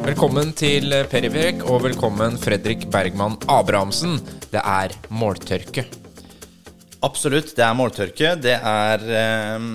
[0.00, 4.16] Velkommen til Periferek, og velkommen Fredrik Bergman Abrahamsen.
[4.48, 5.84] Det er måltørke.
[7.04, 8.32] Absolutt, det er måltørke.
[8.40, 9.68] Det er eh,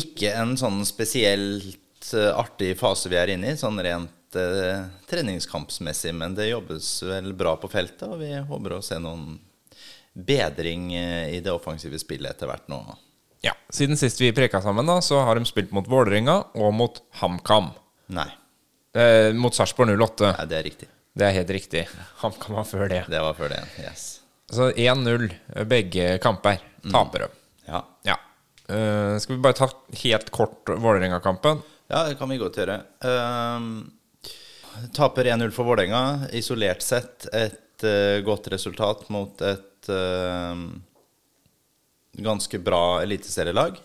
[0.00, 6.16] ikke en sånn spesielt eh, artig fase vi er inne i, sånn rent eh, treningskampsmessig,
[6.16, 9.36] men det jobbes vel bra på feltet, og vi håper å se noen
[10.12, 12.82] bedring eh, i det offensive spillet etter hvert nå.
[13.42, 17.00] Ja, Siden sist vi preka sammen, da, så har de spilt mot Vålerenga og mot
[17.20, 17.72] HamKam.
[18.12, 18.28] Nei,
[18.92, 20.34] Eh, mot Sarpsborg 08.
[20.38, 20.88] Ja, det er riktig.
[21.12, 21.86] Det er helt riktig.
[22.20, 23.04] HamKam var før det.
[23.08, 23.62] Det var før det.
[23.80, 24.04] Yes.
[24.52, 25.30] Så 1-0
[25.68, 26.60] begge kamper.
[26.92, 27.28] Tapere.
[27.68, 27.82] Ja.
[28.08, 28.18] Ja.
[28.68, 29.68] Eh, skal vi bare ta
[30.02, 31.62] helt kort Vålerenga-kampen?
[31.88, 32.78] Ja, det kan vi godt gjøre.
[33.04, 33.60] Uh,
[34.96, 36.28] taper 1-0 for Vålerenga.
[36.36, 39.60] Isolert sett et uh, godt resultat mot et
[42.22, 43.80] ganske bra eliteserielag.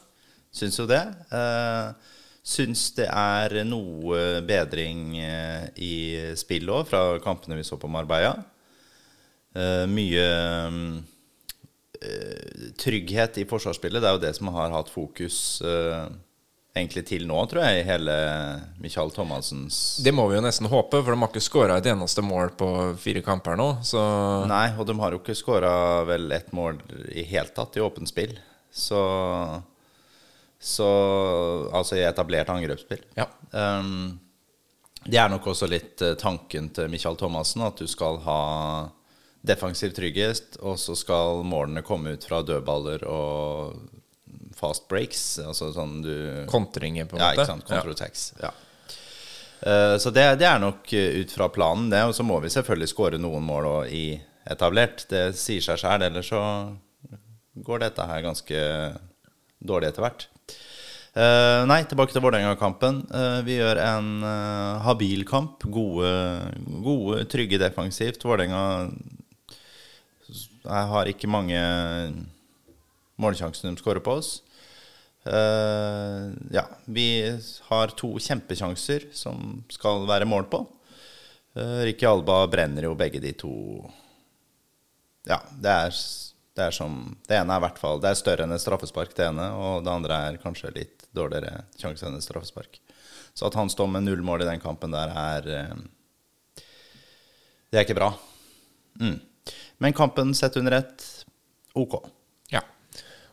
[0.54, 1.02] Syns jo det.
[1.32, 1.96] Uh,
[2.48, 5.96] syns det er noe bedring eh, i
[6.40, 8.38] spillet òg, fra kampene vi så på Marbella.
[9.58, 10.28] Eh, mye
[12.00, 14.00] eh, trygghet i forsvarsspillet.
[14.00, 15.60] Det er jo det som har hatt fokus
[16.78, 18.16] egentlig til nå, tror jeg, i hele
[18.78, 22.22] Michael Thomassens Det må vi jo nesten håpe, for de har ikke skåra et eneste
[22.24, 22.68] mål på
[23.02, 23.72] fire kamper nå.
[23.88, 24.02] Så
[24.48, 25.72] Nei, og de har jo ikke skåra
[26.08, 26.78] vel ett mål
[27.12, 28.38] i helt tatt i åpent spill.
[28.70, 29.02] Så
[30.60, 30.88] Så
[31.74, 33.04] Altså i etablert angrepsspill.
[33.18, 33.28] ja.
[33.52, 34.20] Um,
[35.08, 38.40] det er nok også litt eh, tanken til Michael Thomassen, at du skal ha
[39.48, 43.78] defensiv trygghet, og så skal målene komme ut fra dødballer og
[44.58, 45.38] fast breaks.
[45.46, 46.12] Altså sånn du
[46.52, 47.38] kontringer, på en Ja, måte.
[47.40, 47.68] ikke sant.
[47.70, 48.26] Control attacks.
[48.42, 48.52] Ja.
[49.64, 52.04] Uh, så det, det er nok eh, ut fra planen, det.
[52.10, 54.04] Og så må vi selvfølgelig skåre noen mål også i
[54.50, 55.06] etablert.
[55.14, 56.42] Det sier seg sjøl, ellers så
[57.64, 58.60] går dette her ganske
[59.64, 60.28] dårlig etter hvert.
[61.18, 63.00] Eh, nei, tilbake til Vålerenga-kampen.
[63.10, 65.64] Uh, vi gjør en uh, habil kamp.
[65.66, 66.12] Gode,
[66.86, 68.22] gode, trygge defensivt.
[68.22, 68.92] Vålerenga
[70.68, 71.58] har ikke mange
[73.18, 74.36] målsjanser de skårer på oss.
[75.26, 77.08] Eh, ja, vi
[77.72, 80.62] har to kjempesjanser som skal være mål på.
[81.58, 83.52] Uh, Ricky Alba brenner jo begge de to
[85.26, 85.96] Ja, det er,
[86.60, 89.26] det som Det ene er i hvert fall Det er større enn et straffespark, det
[89.32, 89.48] ene.
[89.58, 92.80] Og det andre er kanskje litt dårligere sjanse enn et straffespark.
[93.38, 96.66] Så at han står med null mål i den kampen der, er eh,
[97.70, 98.12] Det er ikke bra.
[99.02, 99.20] Mm.
[99.78, 101.06] Men kampen sett under ett
[101.78, 102.00] OK.
[102.50, 102.64] Ja.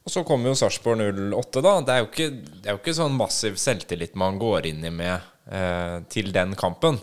[0.05, 1.01] Og så kommer jo Sarpsborg
[1.33, 1.75] 08, da.
[1.81, 2.31] Det er, jo ikke,
[2.61, 5.17] det er jo ikke sånn massiv selvtillit man går inn i med
[5.49, 7.01] eh, til den kampen.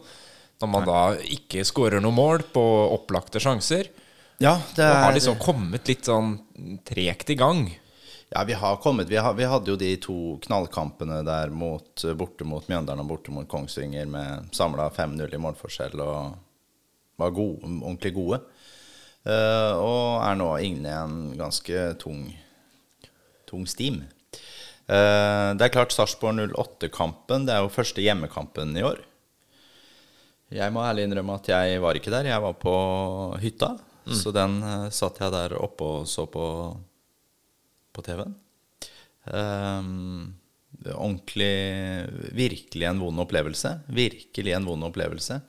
[0.62, 2.62] Når man da ikke skårer noe mål på
[2.94, 3.90] opplagte sjanser.
[4.42, 6.36] Ja, det Og har er liksom kommet litt sånn
[6.86, 7.66] tregt i gang.
[8.34, 9.09] Ja, vi har kommet.
[9.09, 13.34] Vi, har, vi hadde jo de to knallkampene der mot, borte mot Mjøndalen og borte
[13.36, 16.38] mot Kongsvinger med samla 5-0 i målforskjell og
[17.20, 18.40] var gode, ordentlig gode.
[19.28, 22.22] Uh, og er nå inne i en ganske tung,
[23.50, 24.00] tung stim.
[24.88, 29.02] Uh, det er klart Sarpsborg 08-kampen det er jo første hjemmekampen i år.
[30.56, 32.31] Jeg må ærlig innrømme at jeg var ikke der.
[32.31, 32.78] Jeg var på
[33.44, 33.74] hytta.
[34.08, 36.46] Så den uh, satt jeg der oppe og så på
[37.94, 38.35] på TV-en.
[39.29, 40.34] Um,
[40.96, 41.53] ordentlig
[42.34, 43.75] Virkelig en vond opplevelse.
[43.94, 45.41] Virkelig en vond opplevelse.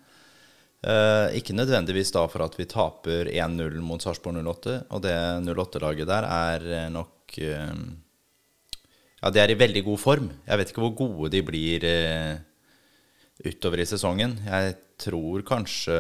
[0.83, 4.79] Uh, ikke nødvendigvis da for at vi taper 1-0 mot Sarpsborg 08.
[4.91, 5.15] Og det
[5.47, 7.77] 08-laget der er eh, nok uh,
[9.23, 10.33] Ja, de er i veldig god form.
[10.49, 12.41] Jeg vet ikke hvor gode de blir eh,
[13.45, 14.37] utover i sesongen.
[14.47, 15.97] Jeg tror kanskje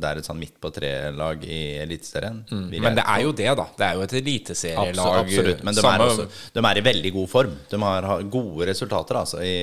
[0.00, 2.40] det er et sånn midt på tre-lag i Eliteserien.
[2.48, 2.64] Mm.
[2.80, 3.68] Men det er jo det, da.
[3.76, 5.20] Det er jo et eliteserielag.
[5.22, 5.62] Absolutt.
[5.66, 6.26] Men de, er også,
[6.56, 7.54] de er i veldig god form.
[7.70, 9.54] De har gode resultater altså, i,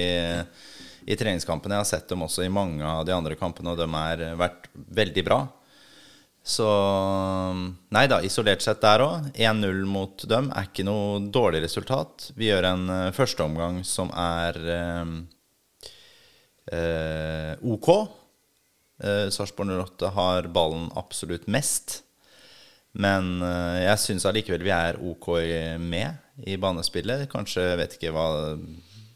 [1.10, 1.80] i treningskampene.
[1.80, 4.70] Jeg har sett dem også i mange av de andre kampene, og de har vært
[4.74, 5.44] veldig bra.
[6.46, 6.66] Så
[7.96, 9.32] Nei da, isolert sett der òg.
[9.34, 12.30] 1-0 mot dem er ikke noe dårlig resultat.
[12.38, 15.16] Vi gjør en uh, førsteomgang som er eh,
[16.72, 17.90] eh, OK.
[19.04, 22.02] Eh, Sarpsborg 08 har ballen absolutt mest.
[22.96, 25.30] Men eh, jeg syns allikevel vi er OK
[25.84, 27.28] med i banespillet.
[27.32, 28.28] Kanskje, vet ikke hva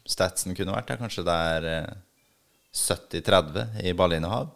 [0.08, 0.98] statsen kunne vært.
[1.00, 1.94] Kanskje det er eh,
[2.76, 4.52] 70-30 i ballinnehav.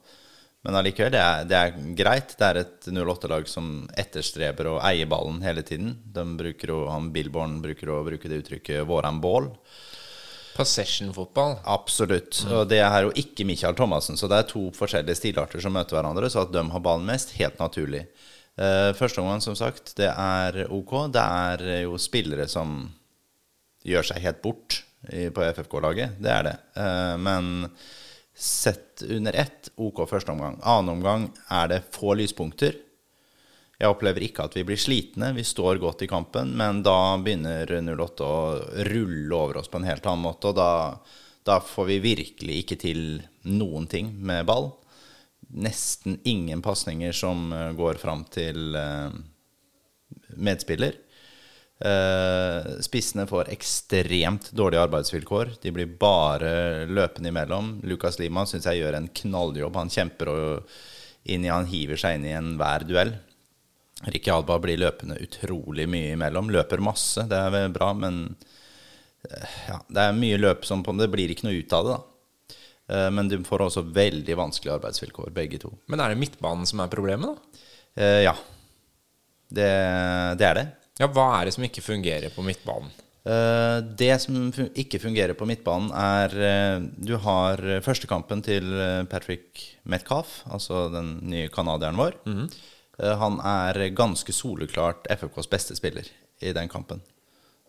[0.64, 2.36] Men allikevel, det er, det er greit.
[2.40, 5.92] Det er et 08-lag som etterstreber å eie ballen hele tiden.
[6.04, 9.50] De bruker å, han Billborn bruker å bruke det uttrykket 'våran bål'.
[10.54, 11.58] Possession-fotball.
[11.70, 12.44] Absolutt.
[12.50, 15.98] Og det er jo ikke Michael Thomassen, så det er to forskjellige stilarter som møter
[15.98, 18.04] hverandre, så at de har ballen mest, helt naturlig.
[18.54, 20.94] Uh, første omgang, som sagt, det er ok.
[21.14, 22.84] Det er jo spillere som
[23.84, 24.80] gjør seg helt bort
[25.10, 26.16] i, på FFK-laget.
[26.22, 26.56] Det er det.
[26.78, 27.52] Uh, men
[28.34, 30.56] Sett under ett, OK første omgang.
[30.66, 32.74] Annen omgang er det få lyspunkter.
[33.80, 35.32] Jeg opplever ikke at vi blir slitne.
[35.34, 38.38] Vi står godt i kampen, men da begynner 08 å
[38.86, 40.52] rulle over oss på en helt annen måte.
[40.52, 40.70] Og da,
[41.46, 43.02] da får vi virkelig ikke til
[43.50, 44.70] noen ting med ball.
[45.54, 49.18] Nesten ingen pasninger som eh, går fram til eh,
[50.38, 51.00] medspiller.
[51.84, 55.56] Uh, spissene får ekstremt dårlige arbeidsvilkår.
[55.60, 57.72] De blir bare løpende imellom.
[57.84, 59.76] Lucas Lima syns jeg gjør en knalljobb.
[59.82, 60.76] Han kjemper og
[61.26, 63.12] inn i, han hiver seg inn i enhver duell.
[64.02, 66.50] Ricky Alba blir løpende utrolig mye imellom.
[66.52, 70.96] Løper masse, det er vel bra, men uh, ja, det er mye løp som på
[70.98, 72.56] Det blir ikke noe ut av det, da.
[72.84, 75.72] Uh, men de får også veldig vanskelige arbeidsvilkår, begge to.
[75.88, 77.62] Men er det midtbanen som er problemet, da?
[78.24, 78.34] ja.
[79.54, 79.70] Det,
[80.40, 80.66] det er det.
[80.98, 82.90] Ja, Hva er det som ikke fungerer på midtbanen?
[83.22, 88.66] Det som fun ikke fungerer på midtbanen, er Du har førstekampen til
[89.08, 92.18] Patrick Metcalf, altså den nye canadieren vår.
[92.26, 92.50] Mm -hmm.
[93.02, 96.08] Uh, han er ganske soleklart FFKs beste spiller
[96.40, 97.02] i den kampen.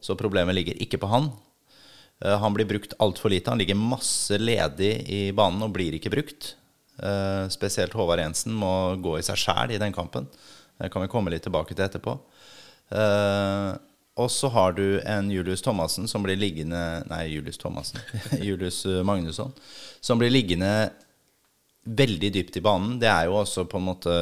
[0.02, 1.32] Så problemet ligger ikke på han.
[2.22, 3.50] han blir brukt altfor lite.
[3.50, 6.52] Han ligger masse ledig i banen og blir ikke brukt.
[7.50, 10.28] spesielt Håvard Jensen må gå i seg sjæl i den kampen.
[10.78, 12.14] Det kan vi komme litt tilbake til etterpå.
[14.16, 18.00] Og så har du en Julius Thomassen som blir liggende Nei, Julius Thomassen.
[18.48, 19.52] Julius eh, Magnusson.
[20.00, 20.92] Som blir liggende
[21.86, 22.96] veldig dypt i banen.
[23.02, 24.14] Det er jo også på en måte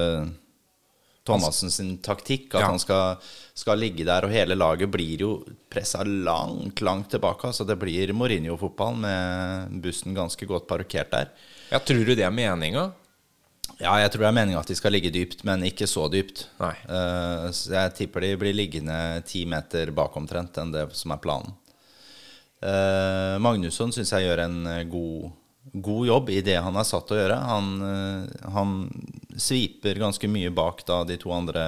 [1.24, 2.50] Thomassen sin taktikk.
[2.54, 2.72] At ja.
[2.72, 3.22] han skal,
[3.56, 5.32] skal, ligge der, og hele laget blir jo
[5.72, 7.54] pressa langt, langt tilbake.
[7.56, 11.32] Så det blir Mourinho-fotball med bussen ganske godt parkert der.
[11.72, 12.92] Ja, Tror du det er meninga?
[13.80, 16.46] Ja, jeg tror det er meninga at de skal ligge dypt, men ikke så dypt.
[16.60, 18.98] Uh, så jeg tipper de blir liggende
[19.28, 21.56] ti meter bak omtrent enn det som er planen.
[22.64, 25.34] Uh, Magnusson syns jeg gjør en eh, god,
[25.72, 27.38] god, jobb i det han er satt til å gjøre.
[27.48, 28.74] Han, uh, han
[29.38, 31.64] sviper ganske mye bak da, de to andre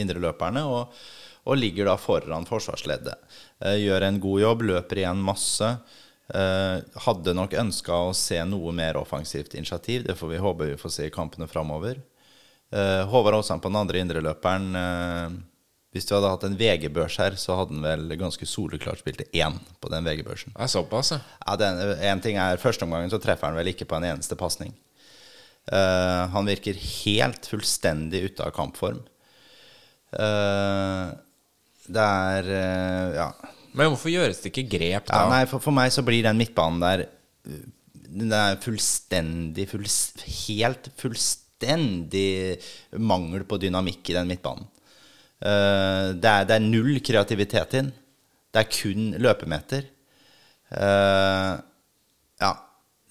[0.00, 0.96] indreløperne og,
[1.44, 3.36] og ligger da foran forsvarsleddet.
[3.78, 5.74] gjør en god jobb, løper igjen masse.
[6.24, 10.06] Uh, hadde nok ønska å se noe mer offensivt initiativ.
[10.08, 12.00] Det får vi håpe vi får se i kampene framover.
[12.74, 14.72] Håvard Aasan på den andre indreløperen
[15.94, 19.60] Hvis du hadde hatt en VG-børs her, så hadde han vel ganske soleklart spilt én
[19.78, 20.56] på den VG-børsen.
[20.58, 21.20] Er såpass, ja.
[22.10, 24.74] Én ting er Førsteomgangen så treffer han vel ikke på en eneste pasning.
[25.70, 29.00] Uh, han virker helt fullstendig ute av kampform.
[31.94, 32.50] det er
[33.16, 33.30] Ja
[33.74, 35.24] men hvorfor gjøres det ikke grep da?
[35.24, 37.06] Ja, nei, for, for, meg så blir den midtbanen der
[38.14, 42.60] Den er fullstendig fullst, Helt fullstendig
[43.02, 44.68] mangel på dynamikk i den midtbanen.
[45.42, 47.90] Uh, det, er, det, er, null kreativitet inn.
[48.54, 49.88] Det er kun løpemeter.
[50.70, 51.58] Uh,
[52.42, 52.52] ja.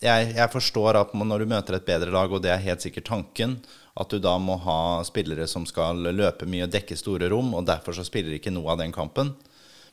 [0.03, 3.07] Jeg, jeg, forstår at når du møter et bedre lag, og det er helt sikkert
[3.07, 3.55] tanken,
[3.95, 7.67] at du da må ha spillere som skal løpe mye og dekke store rom, og
[7.69, 9.31] derfor så spiller ikke noe av den kampen.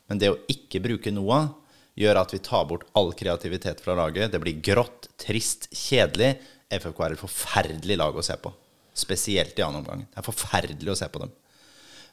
[0.09, 1.53] Men det å ikke bruke Noah
[1.99, 4.33] gjør at vi tar bort all kreativitet fra laget.
[4.33, 6.33] Det blir grått, trist, kjedelig.
[6.71, 8.51] FFK er et forferdelig lag å se på.
[8.97, 10.05] Spesielt i annen omgang.
[10.07, 11.31] Det er forferdelig å se på dem.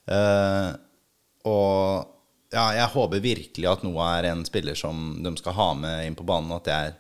[0.08, 0.72] Uh,
[1.49, 2.14] og
[2.55, 6.16] ja, jeg håper virkelig at Noah er en spiller som de skal ha med inn
[6.16, 6.96] på banen, at det er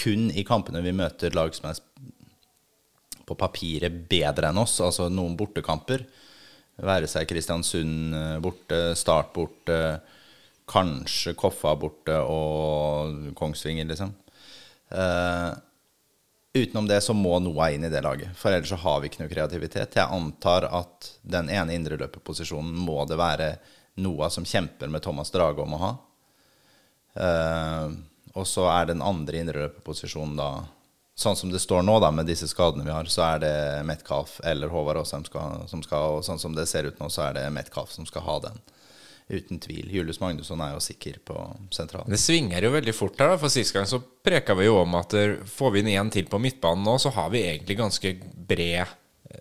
[0.00, 1.80] kun i kampene vi møter lag som er
[3.28, 6.06] på papiret bedre enn oss, altså noen bortekamper,
[6.80, 9.76] være seg Kristiansund eh, borte, Start borte,
[10.70, 14.14] kanskje Koffa borte og Kongsvinger, liksom.
[14.90, 15.52] Uh,
[16.54, 19.22] utenom det så må Noah inn i det laget, for ellers så har vi ikke
[19.22, 19.96] noe kreativitet.
[19.96, 23.52] Jeg antar at den ene indreløperposisjonen må det være
[24.02, 25.92] Noah som kjemper med Thomas Drage om å ha.
[27.10, 27.86] Uh,
[28.38, 30.50] og så er den andre indreløperposisjonen da
[31.20, 34.38] sånn som det står nå, da, med disse skadene vi har, så er det Metcalf
[34.46, 35.26] eller Håvard Aasheim
[35.68, 38.24] som skal Og sånn som det ser ut nå, så er det Metcalf som skal
[38.24, 38.56] ha den.
[39.30, 39.86] Uten tvil.
[39.94, 41.36] Julius Magnusson er jo sikker på
[41.70, 42.10] sentralen.
[42.10, 43.36] Det svinger jo veldig fort her, da.
[43.38, 45.14] For sist gang så preka vi jo om at
[45.46, 48.16] får vi inn én til på midtbanen nå, så har vi egentlig ganske
[48.50, 48.96] bred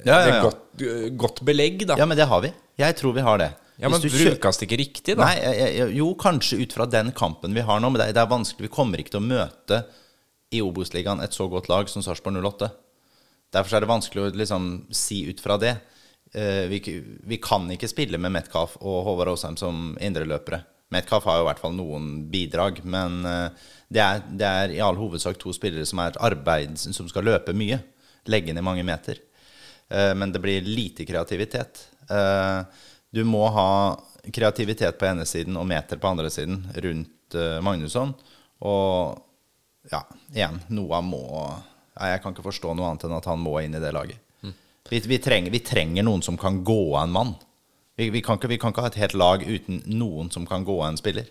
[0.05, 0.41] ja, ja, ja.
[0.45, 0.83] Godt,
[1.17, 1.97] godt, belegg, da.
[1.97, 2.51] Ja, men det har vi.
[2.79, 3.49] Jeg tror vi har det.
[3.79, 5.23] Ja, Men brukes det ikke riktig, da?
[5.25, 8.67] Nei, Jo, kanskje ut fra den kampen vi har nå, men det er vanskelig.
[8.67, 9.81] Vi kommer ikke til å møte
[10.51, 12.69] i Obos-ligaen et så godt lag som Sarpsborg 08.
[13.55, 15.77] Derfor er det vanskelig å liksom si ut fra det.
[16.31, 20.61] Eh, vi, vi, kan ikke spille med Metcalf og Håvard Aasheim som indreløpere.
[20.93, 24.83] Metcalf har jo i hvert fall noen bidrag, men eh, det er, det er, i
[24.85, 27.79] all hovedsak to spillere som er arbeid, som skal løpe mye.
[28.29, 29.21] Legge ned mange meter.
[29.89, 31.87] Eh, men det blir lite kreativitet.
[33.13, 33.71] Du må ha
[34.33, 38.15] kreativitet på ene siden og meter på andre siden rundt Magnusson.
[38.65, 39.25] Og
[39.89, 40.01] Ja,
[40.33, 41.21] igjen, Noah må
[41.95, 44.17] Jeg kan ikke forstå noe annet enn at han må inn i det laget.
[44.89, 47.35] Vi, vi, trenger, vi trenger noen som kan gå av en mann.
[47.99, 50.63] Vi, vi, kan ikke, vi kan ikke ha et helt lag uten noen som kan
[50.67, 51.27] gå av en spiller.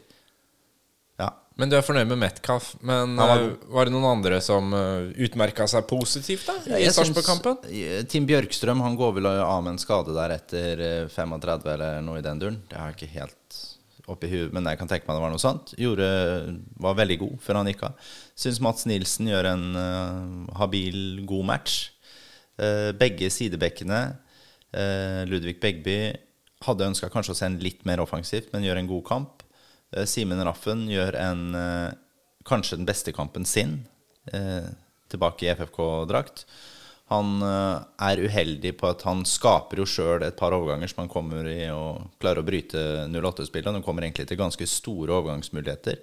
[1.18, 1.30] Ja.
[1.58, 2.74] Men du er fornøyd med Metcalf.
[2.86, 7.64] Men var eh, var det noen andre som uh, utmerka seg positivt da i Sarpsborg-kampen?
[7.72, 12.04] eh, Tim Bjørkstrøm han går vel av med en skade der etter eh, 35 eller
[12.06, 12.62] noe i den duren.
[12.70, 13.58] Det har jeg ikke helt
[14.08, 15.74] oppi huet, men jeg kan tenke meg det var noe sånt.
[15.76, 16.06] Gjorde,
[16.80, 18.12] var veldig god før han gikk av.
[18.38, 21.80] Syns Mats Nilsen gjør en uh, habil, god match.
[22.58, 24.16] Eh, begge sidebekkene,
[24.72, 26.16] eh, Ludvig Begby,
[26.66, 29.44] hadde ønska kanskje å se en litt mer offensivt, men gjør en god kamp.
[29.92, 31.44] Eh, Simen Raffen gjør en
[32.44, 33.86] kanskje den beste kampen sin
[35.08, 36.44] tilbake i FFK-drakt.
[37.08, 41.46] Han er uheldig på at han skaper jo sjøl et par overganger som han kommer
[41.48, 43.72] i og klarer å bryte 08-spillet.
[43.72, 46.00] Han kommer egentlig til ganske store overgangsmuligheter.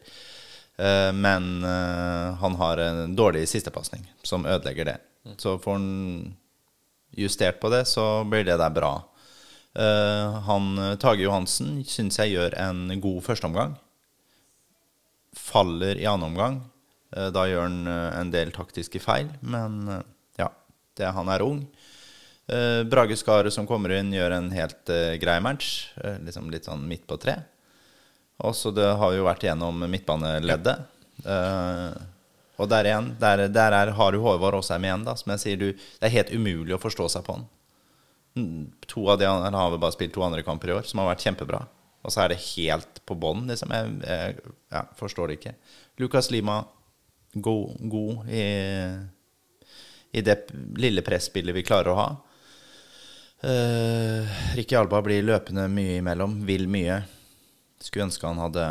[1.13, 4.97] Men han har en dårlig sistepasning som ødelegger det.
[5.37, 6.35] Så får han
[7.17, 8.93] justert på det, så blir det der bra.
[9.75, 10.69] Eh, han
[11.01, 13.75] Tage Johansen syns jeg gjør en god førsteomgang.
[15.35, 16.61] Faller i annen omgang.
[17.15, 19.83] Eh, da gjør han eh, en del taktiske feil, men
[20.39, 20.51] ja,
[20.97, 21.65] det, han er ung.
[22.45, 25.87] Brage Skare som kommer inn, gjør en helt grei match.
[26.21, 27.39] liksom litt sånn midt på tre.
[28.45, 30.83] Og så det har jo vært gjennom midtbaneleddet.
[31.23, 31.95] Eh,
[32.55, 35.15] og der igjen, der, der er, har du Håvard Åsheim igjen, da.
[35.19, 37.47] Som jeg sier, du, det er helt umulig å forstå seg på han.
[38.91, 41.11] To av de han har vel bare spilt to andre kamper i år, som har
[41.13, 41.65] vært kjempebra.
[42.05, 43.73] Og så er det helt på bånn, liksom.
[43.75, 45.55] Jeg, jeg ja, forstår det ikke.
[46.03, 46.61] Lukas Lima,
[47.33, 48.45] god, god i,
[50.15, 50.37] i det
[50.79, 52.09] lille presspillet vi klarer å ha.
[53.45, 57.01] Uh, Ricky Alba blir løpende mye imellom, vil mye.
[57.83, 58.67] Skulle ønske han hadde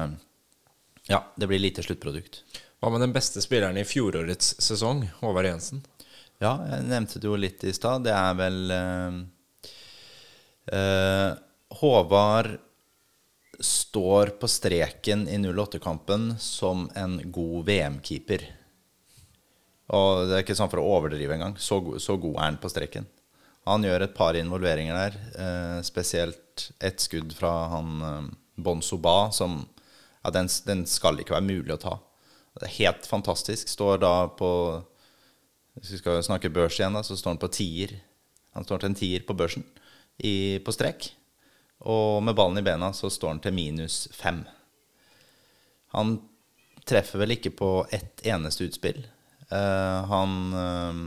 [1.11, 2.41] Ja, det blir lite sluttprodukt.
[2.85, 5.79] Hva med den beste spilleren i fjorårets sesong, Håvard Jensen?
[6.37, 8.05] Ja, jeg nevnte det jo litt i stad.
[8.05, 9.17] Det er vel eh,
[10.69, 11.31] eh,
[11.81, 12.51] Håvard
[13.57, 18.47] står på streken i 08-kampen som en god VM-keeper.
[19.97, 21.57] Og det er ikke sånn for å overdrive engang.
[21.57, 23.09] Så, så god er han på streken.
[23.65, 29.63] Han gjør et par involveringer der, eh, spesielt ett skudd fra han eh, Bonsoba, som
[30.21, 32.03] ja, den, den skal ikke være mulig å ta.
[32.63, 33.69] Helt fantastisk.
[33.69, 34.51] Står da på
[35.75, 37.97] Hvis vi skal snakke børs igjen, da, så står han på tier.
[38.55, 39.65] Han står til en tier på børsen
[40.23, 41.09] i, på strekk.
[41.91, 44.45] Og med ballen i bena så står han til minus fem.
[45.99, 46.21] Han
[46.87, 49.03] treffer vel ikke på ett eneste utspill.
[49.51, 51.03] Uh, han uh,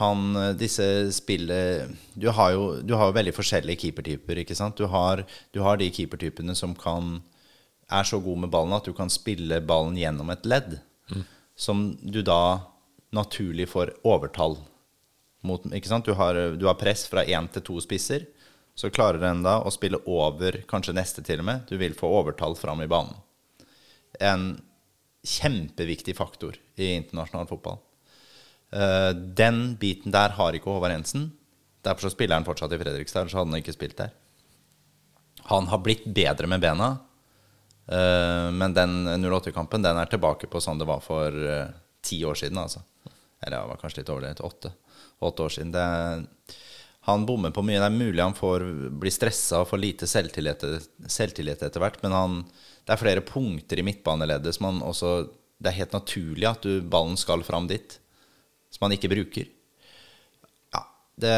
[0.00, 4.40] han, disse spillet du har, jo, du har jo veldig forskjellige keepertyper.
[4.42, 4.78] ikke sant?
[4.80, 7.20] Du har, du har de keepertypene som kan,
[7.92, 10.78] er så god med ballen at du kan spille ballen gjennom et ledd.
[11.58, 12.64] Som du da
[13.12, 14.56] naturlig får overtall
[15.44, 15.64] mot.
[15.68, 16.06] ikke sant?
[16.08, 18.26] Du har, du har press fra én til to spisser.
[18.74, 21.66] Så klarer den da å spille over kanskje neste til og med.
[21.68, 23.18] Du vil få overtall fram i banen.
[24.20, 24.54] En
[25.22, 27.78] kjempeviktig faktor i internasjonal fotball.
[28.72, 31.30] Eh, den biten der har ikke Håvard Jensen.
[31.84, 34.12] Derfor så spiller han fortsatt i Fredrikstad, ellers hadde han ikke spilt der.
[35.50, 36.94] Han har blitt bedre med bena,
[37.92, 41.72] men den 08-kampen den er tilbake på sånn det var for eh,
[42.04, 42.58] ti år siden.
[42.58, 42.82] altså.
[43.42, 44.72] Eller det var kanskje litt over det, åtte,
[45.18, 45.74] åtte år siden.
[45.74, 46.24] Er,
[47.08, 47.80] han bommer på mye.
[47.82, 48.64] Det er mulig han får
[49.02, 50.64] bli stressa og får lite selvtillit,
[51.10, 52.36] selvtillit etter hvert, men han,
[52.86, 55.14] det er flere punkter i midtbaneleddet som han også
[55.62, 57.98] Det er helt naturlig at du, ballen skal fram dit
[58.72, 59.50] som han ikke bruker.
[60.74, 60.80] Ja,
[61.22, 61.36] det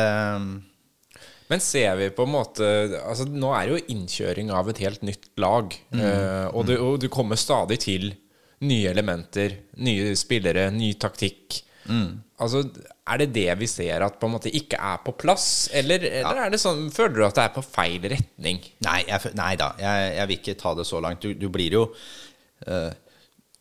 [1.52, 2.68] Men ser vi på en måte
[3.02, 5.74] altså Nå er det jo innkjøring av et helt nytt lag.
[5.92, 8.12] eh, og, du, og du kommer stadig til
[8.64, 11.60] nye elementer, nye spillere, ny taktikk.
[12.40, 12.64] Altså,
[13.04, 15.68] Er det det vi ser at på en måte ikke er på plass?
[15.76, 18.62] Eller, eller er det sånn, føler du at det er på feil retning?
[18.86, 21.20] Nei, jeg, nei da, jeg, jeg vil ikke ta det så langt.
[21.20, 22.88] Du, du blir jo uh,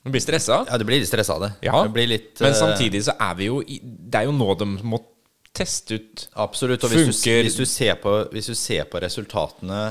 [0.05, 0.61] Du blir stressa?
[0.69, 1.51] Ja, du blir litt stressa av det.
[1.67, 4.69] Ja, litt, men eh, samtidig så er vi jo i, Det er jo nå de
[4.79, 5.03] må
[5.53, 6.83] teste ut Absolutt.
[6.83, 9.83] Og hvis du, hvis, du ser på, hvis du ser på resultatene,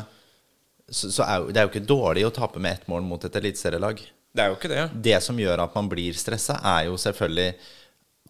[0.89, 3.25] så, så er jo, det er jo ikke dårlig å tape med ett mål mot
[3.25, 4.03] et eliteserielag.
[4.33, 4.85] Det er jo ikke det.
[5.05, 7.51] Det som gjør at man blir stressa, er jo selvfølgelig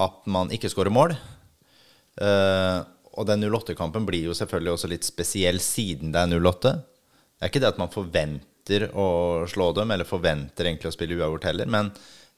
[0.03, 1.15] at man ikke skårer mål.
[2.21, 2.83] Uh,
[3.17, 6.73] og den 08-kampen blir jo selvfølgelig også litt spesiell siden det er 08.
[6.81, 9.07] Det er ikke det at man forventer å
[9.51, 11.91] slå dem, eller forventer egentlig å spille uavgjort heller, men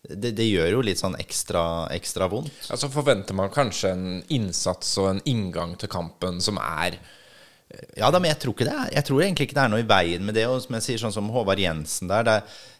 [0.08, 1.64] det, det gjør jo litt sånn ekstra,
[1.96, 2.52] ekstra vondt.
[2.64, 6.98] så forventer man kanskje en innsats og en inngang til kampen som er
[7.96, 9.82] Ja da, men jeg tror ikke det er Jeg tror egentlig ikke det er noe
[9.82, 10.44] i veien med det.
[10.46, 12.36] Og som jeg sier, sånn som Håvard Jensen der, det,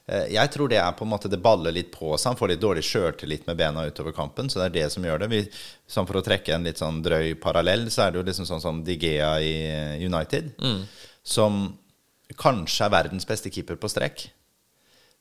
[0.06, 2.32] Eh, Jeg tror det er på en måte det baller litt på seg.
[2.32, 4.50] Han får litt dårlig sjøltillit med bena utover kampen.
[4.50, 5.30] Så det er det som gjør det.
[5.32, 5.40] Vi,
[5.88, 8.64] sånn for å trekke en litt sånn drøy parallell, så er det jo liksom sånn
[8.64, 9.54] som Digea i
[10.04, 10.52] United.
[11.24, 11.78] Som
[12.40, 14.26] kanskje er verdens beste keeper på strekk.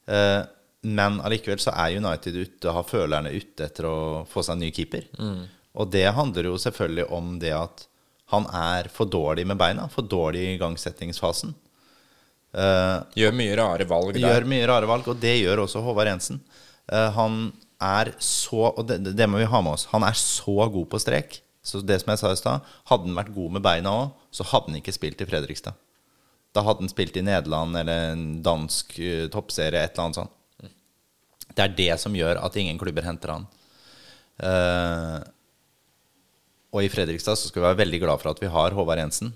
[0.07, 0.41] Eh,
[0.84, 3.98] men allikevel så er United ute, og har følerne ute etter å
[4.30, 5.08] få seg en ny keeper.
[5.74, 7.86] Og det handler jo selvfølgelig om det at
[8.34, 9.88] han er for dårlig med beina.
[9.92, 11.54] For dårlig i igangsettingsfasen.
[12.54, 14.28] Uh, Gjør mye rare valg der.
[14.28, 16.42] gjør mye rare valg, og det gjør også Håvard Jensen.
[16.92, 17.40] Uh, han
[17.84, 19.88] er så Og det, det må vi ha med oss.
[19.92, 21.40] Han er så god på strek.
[21.63, 24.46] Så det som jeg sa i stad, hadde han vært god med beina òg, så
[24.52, 25.75] hadde han ikke spilt i Fredrikstad.
[26.54, 30.36] Da hadde han spilt i Nederland eller en dansk uh, toppserie, et eller annet sånt.
[31.53, 33.48] Det er det som gjør at ingen klubber henter han.
[34.41, 35.22] Uh,
[36.74, 39.33] og i Fredrikstad så skal vi være veldig glad for at vi har Håvard Jensen.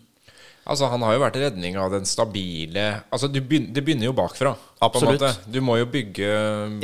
[0.67, 4.51] Altså, Han har jo vært redning av den stabile Altså, Det begynner jo bakfra.
[4.83, 5.45] Absolutt.
[5.49, 6.27] Du må jo bygge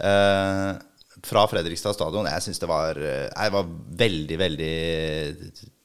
[0.00, 0.72] Eh,
[1.26, 2.28] fra Fredrikstad stadion.
[2.30, 3.70] Jeg syns det var eh, Jeg var
[4.02, 4.74] veldig, veldig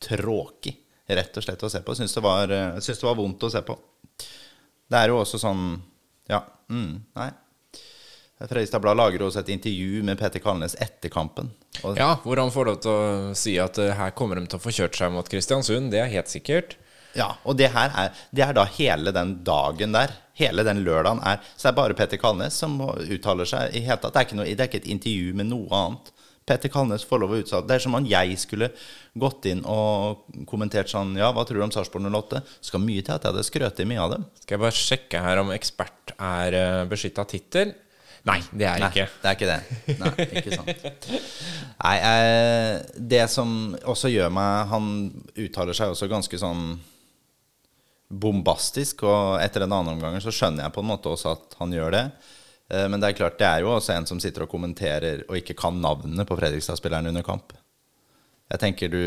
[0.05, 0.75] tråkig,
[1.07, 1.95] rett og slett, å se på.
[1.95, 3.77] Jeg syns det, eh, synes det var vondt å se på.
[4.85, 5.65] Det er jo også sånn
[6.29, 6.43] Ja.
[6.69, 7.31] Mm, nei.
[8.39, 11.51] Fredrikstad Blad lager også et intervju med Petter Kalnes etter kampen.
[11.83, 14.59] Og, Ja, hvor han får lov til å si at eh, her kommer de til
[14.59, 15.91] å få kjørt seg mot Kristiansund.
[15.91, 16.75] Det er helt sikkert.
[17.15, 20.13] Ja, og det her er, det er da hele den dagen der.
[20.35, 24.01] Hele den lørdagen er Så det er bare Petter Kalnes som uttaler seg i hele
[24.03, 24.17] tatt.
[24.17, 26.11] Det er noe, det er ikke et intervju med noe annet.
[26.45, 28.67] Petter Kalnes får lov å uttale Det er som om jeg skulle
[29.17, 32.43] gått inn og kommentert sånn Ja, hva tror du om Sarpsborg 08?
[32.67, 34.27] Skal mye til at jeg hadde skrøt i mye av dem.
[34.43, 37.73] Skal jeg bare sjekke her om ekspert er uh, beskytta tittel?
[38.25, 39.07] Nei, det er Nei, ikke.
[39.21, 39.97] det er ikke det.
[40.01, 41.09] Nei, ikke sant.
[41.83, 43.51] Nei, eh, det som
[43.85, 44.87] også gjør meg Han
[45.37, 46.63] uttaler seg også ganske sånn
[48.09, 51.73] bombastisk, og etter en annen omgang så skjønner jeg på en måte også at han
[51.73, 52.05] gjør det.
[52.69, 55.37] Eh, Men det er klart, det er jo også en som sitter og kommenterer og
[55.37, 57.53] ikke kan navnene på Fredrikstad-spilleren under kamp.
[58.51, 59.01] Jeg tenker du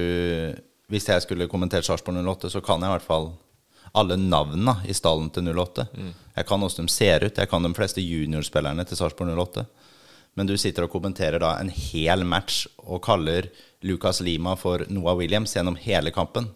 [0.88, 3.26] Hvis jeg skulle kommentert Sarpsborg 08, så kan jeg i hvert fall
[3.94, 5.84] alle navnene i stallen til 08.
[6.34, 7.36] Jeg kan åssen de ser ut.
[7.36, 9.66] Jeg kan de fleste juniorspillerne til Sarpsborg 08.
[10.34, 13.50] Men du sitter og kommenterer da en hel match og kaller
[13.82, 16.48] Lucas Lima for Noah Williams gjennom hele kampen.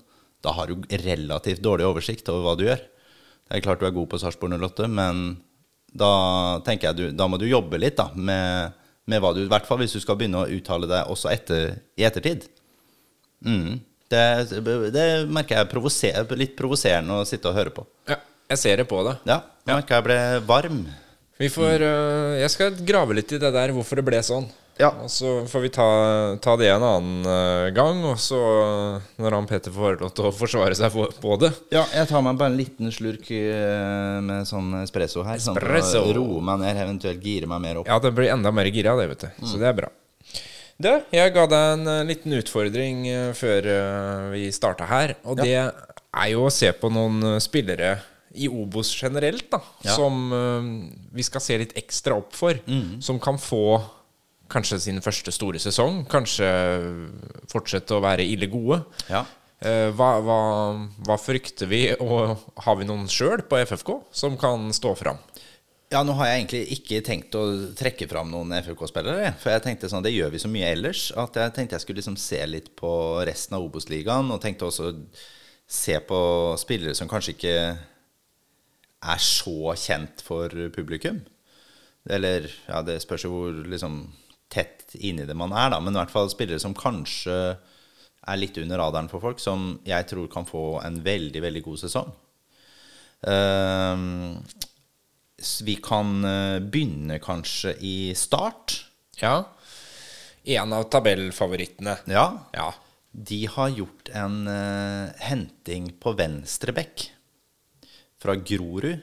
[0.43, 2.83] Da har du relativt dårlig oversikt over hva du gjør.
[3.47, 5.23] Det er klart du er god på Sarpsborg 08, men
[5.93, 6.13] da
[6.67, 8.73] tenker jeg du, da må du jobbe litt da, med,
[9.11, 11.77] med hva du I hvert fall hvis du skal begynne å uttale deg også etter,
[12.01, 12.47] i ettertid.
[13.45, 13.83] Mm.
[14.13, 14.25] Det,
[14.93, 17.85] det merker jeg er provoser, litt provoserende å sitte og høre på.
[18.11, 18.19] Ja,
[18.53, 19.17] jeg ser det på det.
[19.29, 20.83] Ja, jeg merker jeg ble varm.
[21.41, 24.47] Vi får øh, Jeg skal grave litt i det der, hvorfor det ble sånn.
[24.81, 24.89] Ja.
[25.05, 25.87] Og så får vi ta,
[26.43, 28.39] ta det en annen øh, gang, og så,
[29.21, 32.25] når han Peter får lov til å forsvare seg på, på det Ja, jeg tar
[32.25, 35.43] meg bare en liten slurk eh, med sånn espresso her.
[35.45, 36.01] Sånn for Espresso.
[36.07, 37.91] Sånn, roe meg ned, eventuelt gire meg mer opp.
[37.93, 39.45] Ja, det blir enda mer gira, det, vet du.
[39.53, 39.93] Så det er bra.
[40.83, 43.05] Du, jeg ga deg en øh, liten utfordring
[43.39, 43.69] før
[44.33, 47.99] vi starta her, og det er jo å se på noen spillere
[48.41, 49.93] i Obos generelt, da, Ja.
[49.95, 50.31] som
[51.13, 52.57] vi skal se litt ekstra opp for.
[53.05, 53.77] Som kan få
[54.53, 56.03] kanskje sin første store sesong.
[56.11, 56.49] Kanskje
[57.53, 58.83] fortsette å være ille gode.
[59.11, 59.25] Ja.
[59.63, 60.41] Eh, hva, hva,
[61.07, 65.21] hva frykter vi, og har vi noen sjøl på FFK som kan stå fram?
[65.93, 67.43] Ja, nå har jeg egentlig ikke tenkt å
[67.77, 69.35] trekke fram noen FFK-spillere.
[69.43, 72.01] For jeg tenkte sånn, det gjør vi så mye ellers, at jeg tenkte jeg skulle
[72.01, 72.93] liksom se litt på
[73.29, 74.33] resten av Obos-ligaen.
[74.33, 74.95] Og tenkte også
[75.69, 76.21] se på
[76.61, 77.55] spillere som kanskje ikke
[79.03, 81.21] er så kjent for publikum.
[82.09, 84.01] Eller ja, det spørs jo hvor liksom
[84.53, 85.81] tett inni det man er, da.
[85.81, 87.39] Men i hvert fall spillere som kanskje
[88.23, 91.81] er litt under radaren for folk, som jeg tror kan få en veldig, veldig god
[91.83, 92.13] sesong.
[93.23, 94.37] Uh,
[95.67, 98.77] vi kan eh, begynne kanskje i start.
[99.19, 99.41] Ja.
[100.55, 101.97] En av tabellfavorittene.
[102.11, 102.27] Ja.
[102.55, 102.69] ja.
[103.11, 107.09] De har gjort en uh, henting på venstre bekk
[108.23, 109.03] fra Grorud,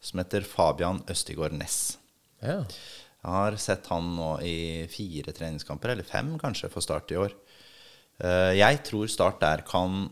[0.00, 1.96] som heter Fabian Østigård Næss.
[2.44, 2.62] Ja.
[3.20, 7.34] Jeg har sett han nå i fire treningskamper, eller fem kanskje, for Start i år.
[8.20, 10.06] Uh, jeg tror Start der kan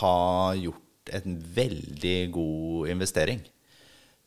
[0.00, 3.42] ha gjort en veldig god investering.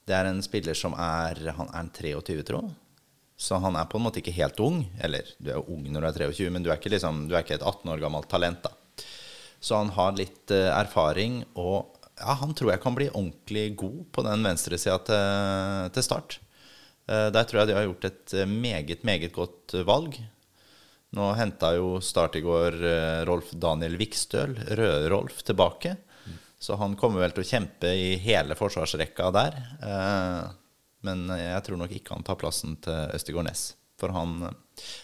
[0.08, 2.64] Det er en spiller som er Han er 23, tro.
[3.40, 4.82] Så han er på en måte ikke helt ung.
[5.00, 7.36] Eller du er jo ung når du er 23, men du er ikke, liksom, du
[7.36, 8.64] er ikke et 18 år gammelt talent.
[8.64, 8.76] da.
[9.60, 14.00] Så han har litt uh, erfaring, og ja, han tror jeg kan bli ordentlig god
[14.12, 16.40] på den venstresida til, til start.
[17.10, 20.20] Uh, der tror jeg de har gjort et uh, meget, meget godt valg.
[21.18, 22.76] Nå henta jo Start i går
[23.26, 25.96] Rolf Daniel Vikstøl, Røde-Rolf, tilbake.
[26.60, 29.56] Så han kommer vel til å kjempe i hele forsvarsrekka der.
[29.80, 30.50] Eh,
[31.08, 33.64] men jeg tror nok ikke han tar plassen til Østegård Næss.
[34.00, 34.44] For han,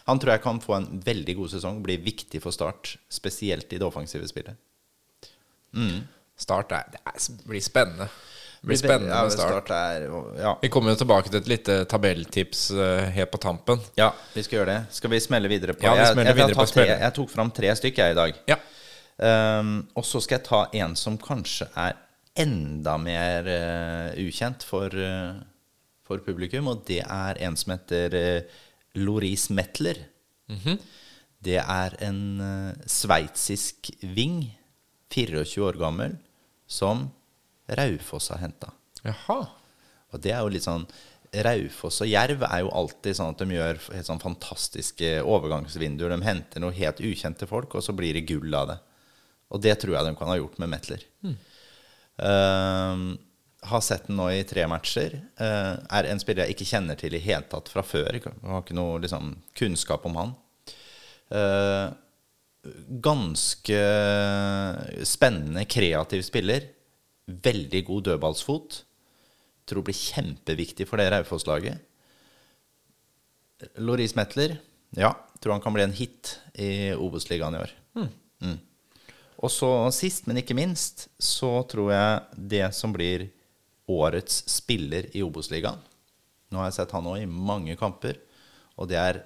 [0.08, 2.98] han, tror jeg kan få en veldig god sesong, bli viktig for Start.
[3.12, 4.60] Spesielt i det offensive spillet.
[5.76, 6.04] Mm.
[6.40, 8.10] Start er, det blir spennende.
[8.66, 9.68] Blir spennende med start.
[9.68, 10.06] start er,
[10.42, 10.54] ja.
[10.62, 13.84] Vi kommer jo tilbake til et lite tabelltips uh, helt på tampen.
[14.00, 14.96] Ja, vi skal gjøre det.
[14.98, 15.86] Skal vi smelle videre på?
[15.86, 18.20] Ja, vi smeller jeg, jeg, videre på tre, jeg tok fram tre stykker jeg i
[18.22, 18.40] dag.
[18.50, 18.58] Ja.
[19.16, 21.94] Um, og så skal jeg ta en som kanskje er
[22.42, 25.38] enda mer uh, ukjent for, uh,
[26.04, 28.62] for, publikum, og det er en som heter uh,
[29.00, 30.08] Loris Metler.
[30.50, 30.78] Mm -hmm.
[31.40, 34.58] Det er en uh, sveitsisk ving,
[35.12, 36.18] 24 år gammel,
[36.68, 37.12] som
[37.68, 38.72] Raufoss har henta.
[40.14, 40.86] Og det er jo litt sånn
[41.46, 46.14] Raufoss og Jerv er jo alltid sånn at de gjør helt sånn fantastiske overgangsvinduer.
[46.14, 48.78] De henter noe helt ukjente folk, og så blir det gull av det.
[49.54, 51.04] Og det tror jeg de kan ha gjort med Metler.
[51.26, 51.36] Mm.
[52.16, 53.04] Uh,
[53.66, 55.18] har sett den nå i tre matcher.
[55.40, 58.16] Uh, er en spiller jeg ikke kjenner til i hele tatt fra før.
[58.16, 60.34] Jeg har ikke noe liksom, kunnskap om han.
[61.34, 61.90] Uh,
[63.06, 63.82] ganske
[65.06, 66.72] spennende, kreativ spiller.
[67.26, 68.80] Veldig god dødballsfot.
[69.66, 71.82] Tror blir kjempeviktig for det Raufoss-laget.
[73.82, 74.58] Loris Metler,
[75.00, 77.72] ja, tror han kan bli en hit i Obos-ligaen i år.
[77.96, 78.10] Mm.
[78.44, 78.58] Mm.
[79.46, 83.30] Og så sist, men ikke minst, så tror jeg det som blir
[83.92, 85.78] årets spiller i Obos-ligaen
[86.50, 88.20] Nå har jeg sett han òg i mange kamper,
[88.78, 89.18] og det er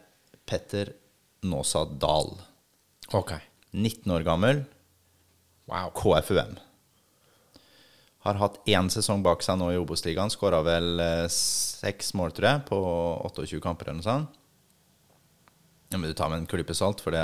[0.47, 0.93] Petter
[1.45, 2.31] Nåsa Dahl.
[3.13, 3.35] Ok.
[3.75, 4.63] 19 år gammel.
[5.69, 5.91] Wow.
[5.93, 6.55] KFUM.
[8.25, 10.31] Har hatt én sesong bak seg nå i Obos-ligaen.
[10.33, 12.79] Skåra vel eh, seks mål, tror jeg, på
[13.29, 14.39] 28 kamper eller noe sånt.
[15.89, 17.23] Ja, men du tar med en klype salt, for det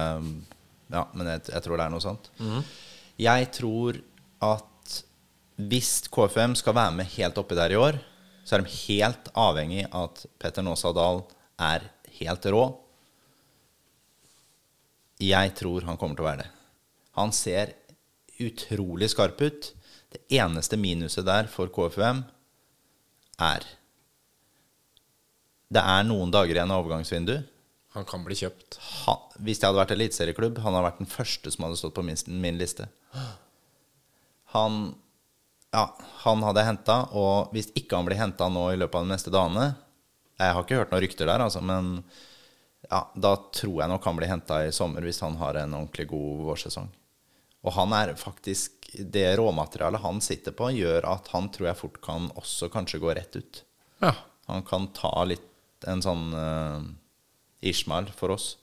[0.94, 2.30] ja, men jeg, jeg, tror det er noe sånt.
[2.40, 2.64] Mm.
[3.22, 4.00] Jeg tror
[4.46, 4.96] at
[5.56, 8.00] hvis KFM skal være med helt oppi der i år,
[8.46, 11.24] så er de helt avhengig av at Petter Nåsa Dahl
[11.62, 11.88] er
[12.20, 12.66] helt rå.
[15.24, 16.52] Jeg tror han kommer til å være det.
[17.16, 17.72] Han ser
[18.44, 19.72] utrolig skarp ut.
[20.16, 22.24] Det eneste minuset der for KFUM
[23.44, 23.66] er
[25.68, 27.50] Det er noen dager igjen av overgangsvinduet.
[27.96, 28.78] Han kan bli kjøpt.
[29.06, 32.04] Han, hvis jeg hadde vært eliteserieklubb, han hadde vært den første som hadde stått på
[32.06, 32.88] min, min liste.
[34.52, 34.94] Han,
[35.76, 35.86] ja,
[36.24, 39.34] han hadde henta, og hvis ikke han blir henta nå i løpet av de neste
[39.34, 39.70] dagene
[40.40, 41.94] Jeg har ikke hørt noen rykter der, altså, men
[42.86, 46.08] ja, da tror jeg nok han blir henta i sommer hvis han har en ordentlig
[46.12, 46.92] god vårsesong.
[47.66, 52.02] Og han er faktisk Det råmaterialet han sitter på, gjør at han tror jeg fort
[52.06, 53.64] kan også kanskje gå rett ut.
[54.04, 54.14] Ja.
[54.52, 56.84] Han kan ta litt en sånn uh,
[57.66, 58.54] Ishmael for oss.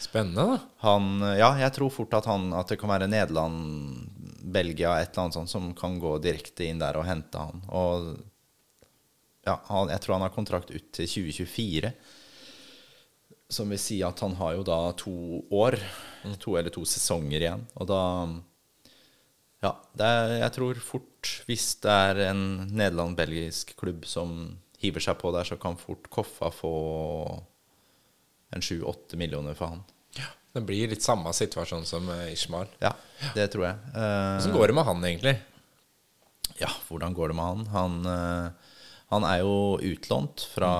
[0.00, 0.58] Spennende, da.
[0.84, 4.10] Han, ja, jeg tror fort at, han, at det kan være Nederland,
[4.44, 7.64] Belgia, et eller annet sånt som kan gå direkte inn der og hente han.
[7.72, 8.12] Og
[9.44, 11.92] ja, han, jeg tror han har kontrakt ut til 2024.
[13.54, 15.14] Som vil si at han har jo da to
[15.52, 15.78] år,
[16.40, 17.64] to eller to sesonger igjen.
[17.76, 18.02] Og da
[19.64, 19.72] Ja,
[20.04, 22.44] er, jeg tror fort, hvis det er en
[22.76, 26.74] nederland-belgisk klubb som hiver seg på der, så kan fort Koffa få
[28.54, 29.82] en sju-åtte millioner for han.
[30.18, 30.28] Ja.
[30.54, 32.68] Det blir litt samme situasjon som eh, Ishmael.
[32.84, 32.92] Ja,
[33.34, 33.80] det tror jeg.
[33.96, 35.36] Eh, Hvordan går det med han, egentlig?
[36.60, 37.64] ja, hvordan går det med han?
[37.72, 38.74] Han, eh,
[39.10, 40.72] han er jo utlånt fra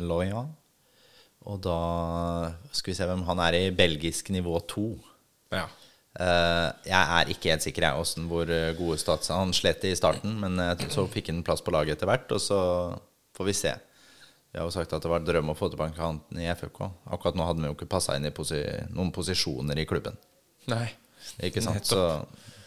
[0.00, 0.54] Loyan.
[1.44, 1.78] Og da
[2.72, 4.86] skal vi se hvem han er i belgisk nivå 2.
[5.52, 5.66] Ja.
[6.14, 9.96] Eh, jeg er ikke helt sikker jeg åssen hvor eh, gode stats Han slet i
[9.98, 12.60] starten, men eh, så fikk han plass på laget etter hvert, og så
[13.34, 13.72] får vi se.
[14.54, 16.84] Vi har jo sagt at det var en drøm å få tilbake han i FFK.
[17.16, 18.60] Akkurat nå hadde vi jo ikke passa inn i posi
[18.94, 20.14] noen posisjoner i klubben.
[20.70, 20.86] Nei.
[21.42, 21.82] Ikke sant?
[21.88, 22.04] Så,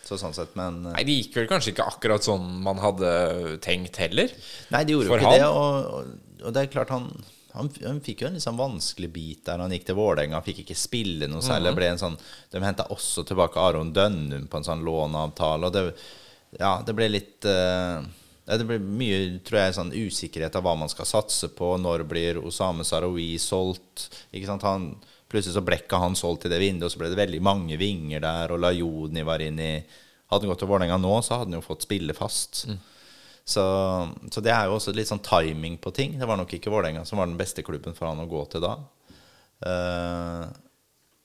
[0.04, 3.10] så sånn sett, men Nei, det gikk vel kanskje ikke akkurat sånn man hadde
[3.64, 4.34] tenkt heller.
[4.76, 5.40] Nei, de gjorde jo ikke han?
[5.40, 5.48] det.
[5.48, 7.08] Og, og, og det er klart han,
[7.58, 10.42] han, han fikk jo en litt sånn vanskelig bit der han gikk til Vålerenga.
[10.46, 11.74] Fikk ikke spille noe særlig.
[11.78, 12.18] Ble en sånn,
[12.54, 15.70] de henta også tilbake Aron Dønnum på en sånn låneavtale.
[15.70, 15.84] Og det,
[16.60, 18.00] ja, det ble litt uh,
[18.48, 21.74] Det blir mye tror jeg, sånn usikkerhet av hva man skal satse på.
[21.82, 24.10] Når blir Osame Sarawi solgt?
[24.32, 24.68] Ikke sant?
[24.68, 24.92] Han,
[25.28, 28.24] plutselig så blekka han solgt i det vinduet, og så ble det veldig mange vinger
[28.24, 28.54] der.
[28.54, 29.72] Og Lajoni var inni
[30.28, 32.66] Hadde han gått til Vålerenga nå, så hadde han jo fått spille fast.
[33.48, 33.64] Så,
[34.32, 36.18] så det er jo også litt sånn timing på ting.
[36.20, 38.64] Det var nok ikke Vålerenga som var den beste klubben for han å gå til
[38.66, 38.74] da.
[39.64, 40.44] Uh,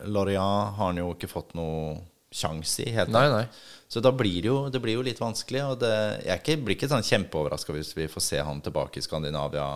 [0.07, 1.97] Lorient har han jo ikke fått noe
[2.33, 2.93] sjanse i.
[2.95, 3.45] Helt Nei, nei.
[3.91, 5.65] Så da blir det jo, det blir jo litt vanskelig.
[5.75, 5.93] Og det,
[6.25, 9.67] jeg ikke, blir ikke sånn kjempeoverraska hvis vi får se han tilbake i Skandinavia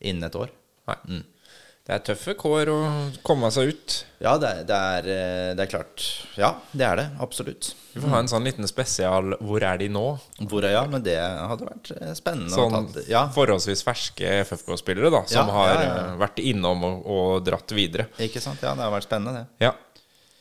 [0.00, 0.54] innen et år.
[0.88, 1.22] nei.
[1.88, 2.78] Det er tøffe kår å
[3.24, 3.94] komme seg ut.
[4.20, 6.02] Ja, det, det, er, eh, det er klart.
[6.36, 7.06] Ja, det er det.
[7.24, 7.70] Absolutt.
[7.94, 10.18] Vi får ha en sånn liten spesial 'Hvor er de nå?'
[10.50, 12.52] Hvor er ja, Men det hadde vært eh, spennende.
[12.52, 17.08] Sånn tatt, ja, forholdsvis ferske FFK-spillere da som Ja, har ja, eh, vært innom og,
[17.08, 18.10] og dratt videre.
[18.20, 18.60] ikke sant?
[18.60, 19.64] Ja, det har vært spennende, det.
[19.64, 19.72] Ja.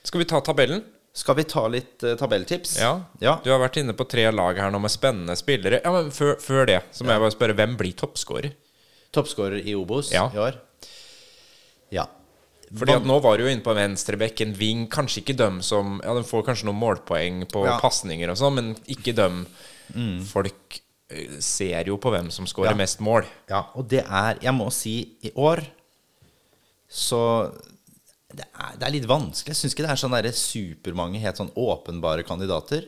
[0.04, 0.84] Skal vi ta tabellen?
[1.16, 2.76] Skal vi ta litt uh, tabelltips?
[2.84, 2.92] Ja.
[3.24, 3.40] ja.
[3.42, 5.80] Du har vært inne på tre lag her nå med spennende spillere.
[5.80, 8.52] Ja, men Før, før det så må jeg bare spørre hvem blir toppskårer?
[9.16, 10.60] Toppskårer i Obos i år?
[11.92, 12.06] Ja.
[12.76, 14.88] Fordi at nå var du jo inne på venstrebekk, en wing.
[14.92, 17.78] Kanskje ikke dem som Ja, de får kanskje noen målpoeng på Ja.
[17.80, 19.46] pasninger og sånn, men ikke dem.
[20.28, 22.76] Folk eh, ser jo på hvem som skårer Ja.
[22.76, 23.24] mest mål.
[23.50, 25.64] Ja, og det er Jeg må si, i år
[26.90, 27.54] så
[28.36, 29.54] Det er, det er litt vanskelig.
[29.56, 32.84] Jeg syns ikke det er sånn derre supermange helt sånn åpenbare kandidater.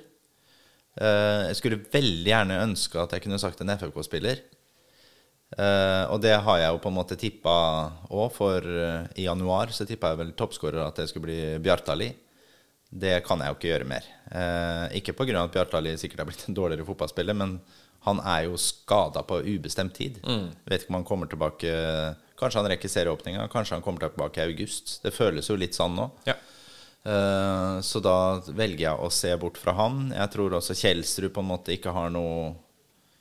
[0.99, 4.41] Uh, jeg skulle veldig gjerne ønske at jeg kunne sagt en FFK-spiller.
[5.57, 7.53] Eh, og det har jeg jo på en måte tippa
[8.09, 12.11] òg, for uh, i januar så tippa jeg vel toppskårer at det skulle bli Bjartali.
[12.89, 14.05] Det kan jeg jo ikke gjøre mer.
[14.29, 15.41] Uh, ikke pga.
[15.41, 17.57] at Bjartali sikkert er blitt en dårligere fotballspiller, men
[18.05, 20.21] han er jo skada på ubestemt tid.
[20.69, 21.73] Vet ikke om han kommer tilbake
[22.39, 25.01] Kanskje han rekker serieåpninga, kanskje han kommer tilbake i august.
[25.03, 26.05] Det føles jo litt sånn nå.
[26.29, 26.37] Ja.
[27.03, 30.13] Uh, så da velger jeg å se bort fra han.
[30.15, 32.53] Jeg tror også Kjelsrud på en måte ikke har noe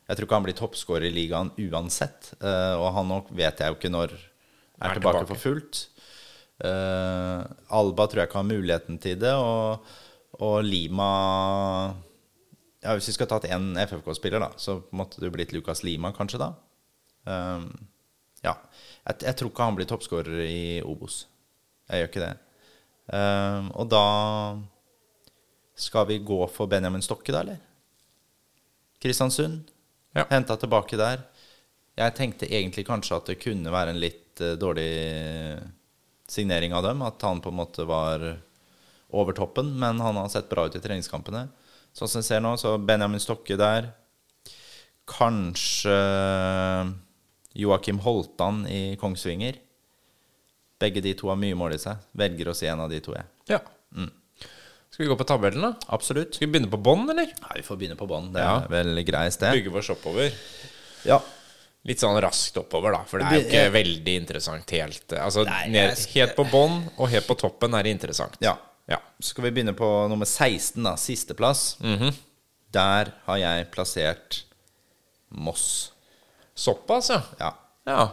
[0.08, 2.32] Jeg tror ikke han blir toppskårer i ligaen uansett.
[2.40, 4.26] Uh, og han nok vet jeg jo ikke når er,
[4.80, 5.28] Er tilbake, tilbake.
[5.34, 5.82] for fullt.
[6.58, 7.44] Uh,
[7.76, 9.34] Alba tror jeg ikke har muligheten til det.
[9.36, 9.84] Og,
[10.40, 11.10] og Lima
[12.82, 16.12] ja, Hvis vi skulle tatt én FFK-spiller, da, så måtte det jo blitt Lukas Lima,
[16.14, 16.52] kanskje, da.
[17.26, 17.64] Eh,
[18.46, 18.54] ja.
[19.08, 21.24] Jeg, jeg tror ikke han blir toppskårer i Obos.
[21.88, 22.34] Jeg gjør ikke det.
[23.18, 24.04] Eh, og da
[25.78, 27.58] skal vi gå for Benjamin Stokke, da, eller?
[29.02, 29.74] Kristiansund.
[30.18, 30.26] Ja.
[30.30, 31.22] Henta tilbake der.
[31.98, 34.90] Jeg tenkte egentlig kanskje at det kunne være en litt uh, dårlig
[36.28, 37.02] signering av dem.
[37.06, 38.26] At han på en måte var
[39.08, 41.46] over toppen, men han har sett bra ut i treningskampene.
[41.96, 43.92] Sånn som jeg ser nå, så Benjamin Stokke der.
[45.08, 45.96] Kanskje
[47.58, 49.56] Joakim Holtan i Kongsvinger.
[50.78, 52.04] Begge de to har mye mål i seg.
[52.18, 53.30] Velger å si en av de to, jeg.
[53.96, 54.08] ja.
[54.90, 55.72] Skal vi gå på tabellen, da?
[55.94, 56.34] Absolutt.
[56.34, 57.26] Skal vi begynne på bånn, eller?
[57.42, 58.32] Nei, vi får begynne på bånn.
[58.32, 58.54] Det Ja.
[58.64, 59.52] er vel greit, det.
[59.52, 60.32] Bygge oss oppover.
[61.04, 61.20] Ja.
[61.86, 63.04] Litt sånn raskt oppover, da.
[63.04, 65.08] For det er jo Det- ikke veldig interessant helt.
[65.12, 68.36] Altså, Nei, ned, helt på bånn og helt på toppen er det interessant.
[68.40, 68.56] ja.
[68.88, 68.96] Ja.
[69.20, 70.94] Så skal vi begynne på nummer 16, da.
[70.96, 71.76] Sisteplass.
[72.72, 74.42] Der har jeg plassert
[75.30, 75.92] Moss.
[76.56, 77.22] Såpass, ja.
[77.38, 77.52] Ja.
[77.86, 78.12] ja.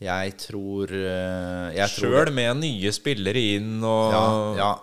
[0.00, 4.78] Jeg tror eh, jeg tror Sjøl med nye spillere inn og Ja, ja.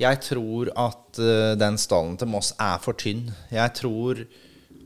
[0.00, 3.28] Jeg tror at eh, den stallen til Moss er for tynn.
[3.52, 4.24] Jeg tror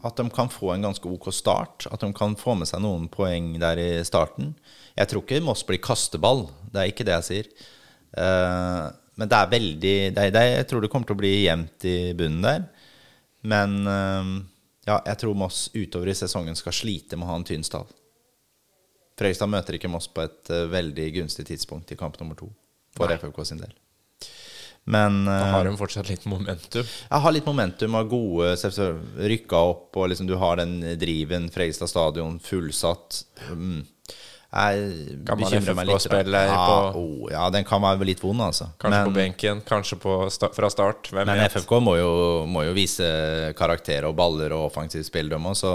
[0.04, 1.88] at de kan få en ganske ok start.
[1.90, 4.52] At de kan få med seg noen poeng der i starten.
[4.98, 6.46] Jeg tror ikke Moss blir kasteball.
[6.72, 7.50] Det er ikke det jeg sier.
[8.12, 8.88] Uh,
[9.20, 11.32] men det er veldig det er, det er, Jeg tror det kommer til å bli
[11.42, 12.68] jevnt i bunnen der.
[13.48, 14.30] Men uh,
[14.86, 17.88] ja, jeg tror Moss utover i sesongen skal slite med å ha en tynn stall.
[19.18, 22.52] Fredrikstad møter ikke Moss på et uh, veldig gunstig tidspunkt i kamp nummer to
[22.94, 23.10] for.
[23.10, 23.74] FFK sin del.
[24.88, 26.86] Men Da eh, har de fortsatt litt momentum.
[26.86, 28.72] jeg har litt momentum Og gode
[29.28, 31.50] Rykka opp, og liksom du har den driven.
[31.52, 33.22] Fredrikstad stadion fullsatt.
[33.52, 33.82] Mm.
[34.48, 36.06] Jeg bekymrer meg litt.
[36.32, 38.70] Ja, oh, ja, den kan være litt vond, altså.
[38.80, 41.10] Kanskje på benken, kanskje på sta fra start.
[41.12, 41.52] Hvem men vet?
[41.52, 42.12] FFK må jo,
[42.48, 43.04] må jo vise
[43.58, 45.74] karakter og baller og offensivt spill, òg, så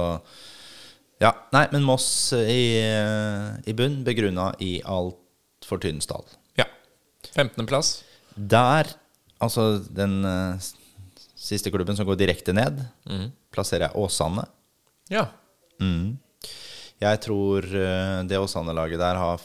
[1.22, 1.36] Ja.
[1.54, 6.26] Nei, men Moss i, i bunn, begrunna i altfor tynn stall.
[6.58, 6.66] Ja.
[7.38, 8.00] 15.-plass.
[8.34, 8.90] Der,
[9.44, 10.72] altså den uh,
[11.36, 12.80] siste klubben som går direkte ned,
[13.54, 14.46] plasserer jeg Åsane.
[15.12, 15.28] Ja.
[17.04, 19.42] Jeg tror uh, det Åsane-laget der har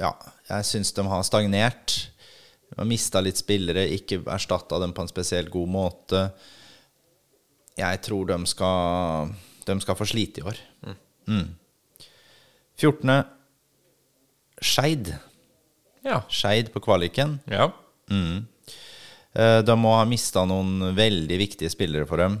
[0.00, 0.14] Ja,
[0.48, 1.96] jeg syns de har stagnert.
[2.70, 6.24] De har mista litt spillere, ikke erstatta dem på en spesielt god måte.
[7.78, 9.32] Jeg tror de skal
[9.66, 10.58] De skal få slite i år.
[11.30, 11.50] Mm.
[12.80, 13.12] 14.
[14.60, 15.12] Skeid.
[16.04, 16.22] Ja.
[16.32, 17.38] Skeid på kvaliken.
[17.46, 17.70] ja.
[18.10, 18.46] Mm.
[19.32, 22.40] Eh, De må ha mista noen veldig viktige spillere for dem.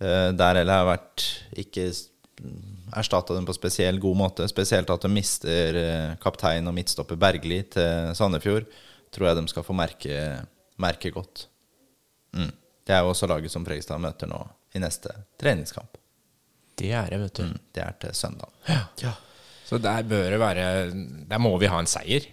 [0.00, 1.88] Eh, Der eller har vært ikke
[2.96, 4.48] erstatta dem på spesiell god måte.
[4.50, 8.66] Spesielt at de mister eh, kaptein og midtstopper Bergli til Sandefjord.
[9.14, 10.16] Tror jeg de skal få merke,
[10.82, 11.46] merke godt.
[12.36, 12.50] Mm.
[12.86, 14.42] Det er jo også laget som Fredrikstad møter nå
[14.76, 15.96] i neste treningskamp.
[16.76, 17.46] Det er det, vet du.
[17.48, 17.60] Mm.
[17.72, 18.50] Det er til søndag.
[19.00, 19.14] Ja.
[19.66, 20.66] Så der bør det være
[21.26, 22.26] Der må vi ha en seier.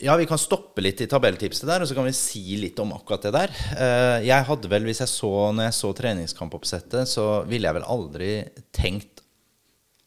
[0.00, 2.94] Ja, vi kan stoppe litt i tabelltipset der, og så kan vi si litt om
[2.96, 3.50] akkurat det der.
[3.76, 7.84] Eh, Jeg hadde vel, hvis jeg så, når jeg så treningskampoppsettet, så ville jeg vel
[7.84, 8.30] aldri
[8.72, 9.20] tenkt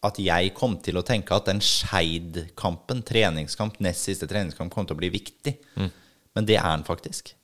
[0.03, 4.97] at jeg kom til å tenke at den Skeid-kampen, treningskamp, nest siste treningskamp, kom til
[4.97, 5.53] å bli viktig.
[5.77, 7.35] Men det er den faktisk.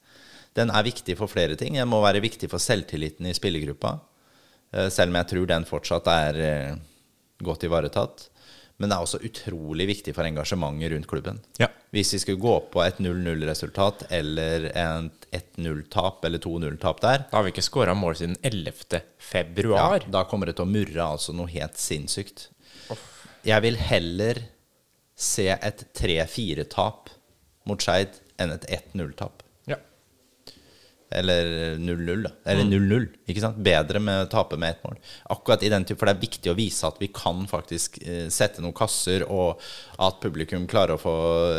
[0.58, 1.78] Den er viktig for flere ting.
[1.78, 3.94] Den må være viktig for selvtilliten i spillergruppa.
[4.74, 6.76] Eh, Selv om jeg tror den fortsatt er eh,
[7.46, 8.26] godt ivaretatt.
[8.80, 11.42] Men det er også utrolig viktig for engasjementet rundt klubben.
[11.60, 11.68] Ja.
[11.92, 17.44] Hvis vi skulle gå på et 0-0-resultat eller et 1-0-tap eller 2-0-tap der, Da har
[17.44, 19.02] vi ikke skåra mål siden 11.
[19.20, 20.00] februar.
[20.00, 22.48] ja, da kommer det til å murre altså noe helt sinnssykt.
[23.44, 24.42] Jeg vil heller
[25.20, 27.12] se et 3-4-tap
[27.68, 29.44] mot Skeid enn et 1-0-tap.
[31.12, 32.30] Eller 0-0, da.
[32.46, 33.08] Eller 0-0.
[33.32, 33.58] Ikke sant?
[33.66, 35.00] Bedre med å tape med ett mål.
[35.34, 38.28] Akkurat i den type, For det er viktig å vise at vi kan faktisk eh,
[38.30, 39.64] sette noen kasser, og
[39.98, 41.16] at publikum klarer å få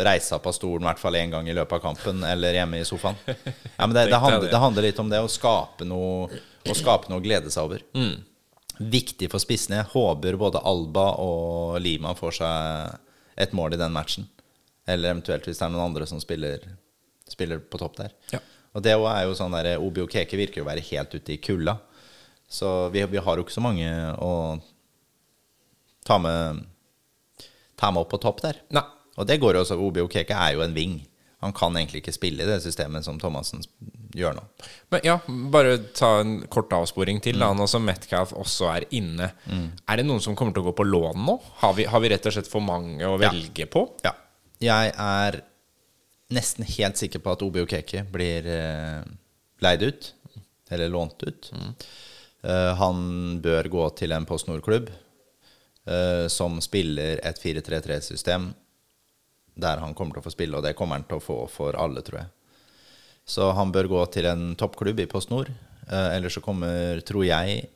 [0.07, 2.79] reise opp av stolen i hvert fall én gang i løpet av kampen, eller hjemme
[2.79, 3.19] i sofaen.
[3.27, 6.31] Ja, men det, det, handler, det handler litt om det å skape noe
[6.71, 7.83] Å skape noe å glede seg over.
[8.81, 9.81] Viktig for spissene.
[9.81, 14.29] Jeg håper både Alba og Lima får seg et mål i den matchen.
[14.87, 16.63] Eller eventuelt hvis det er noen andre som spiller,
[17.29, 18.15] spiller på topp der.
[18.37, 18.41] Ja.
[18.75, 21.33] Og det er jo sånn der Obi og Keke virker jo å være helt ute
[21.35, 21.79] i kulda.
[22.51, 23.89] Så vi, vi har jo ikke så mange
[24.23, 24.33] å
[26.07, 26.65] ta med,
[27.79, 28.61] ta med opp på topp der.
[28.75, 28.85] Nei.
[29.19, 29.77] Og det går jo også.
[29.83, 31.01] Obi og Keke er jo en ving.
[31.45, 33.63] Han kan egentlig ikke spille i det systemet som Thomassen
[34.17, 34.43] gjør nå.
[34.93, 35.15] Men ja,
[35.53, 37.39] bare ta en kort avsporing til.
[37.41, 39.31] da Nå som Metcalf også er inne.
[39.49, 41.37] Er det noen som kommer til å gå på lån nå?
[41.63, 43.31] Har vi, har vi rett og slett for mange å Ja.
[43.31, 43.87] velge på?
[44.05, 44.13] Ja.
[44.61, 45.41] Jeg er
[46.31, 49.03] nesten helt sikker på at Obi Okeke blir eh,
[49.65, 50.11] leid ut.
[50.71, 51.51] Eller lånt ut.
[52.43, 58.53] Eh, han bør gå til en Post Nord-klubb eh, som spiller et 4-3-3-system
[59.61, 61.77] der han kommer til å få spille, og det kommer han til å få for
[61.77, 62.31] alle, tror jeg.
[63.29, 65.51] Så han bør gå til en toppklubb i Post Nord.
[65.91, 67.69] Eh, Eller så kommer, tror jeg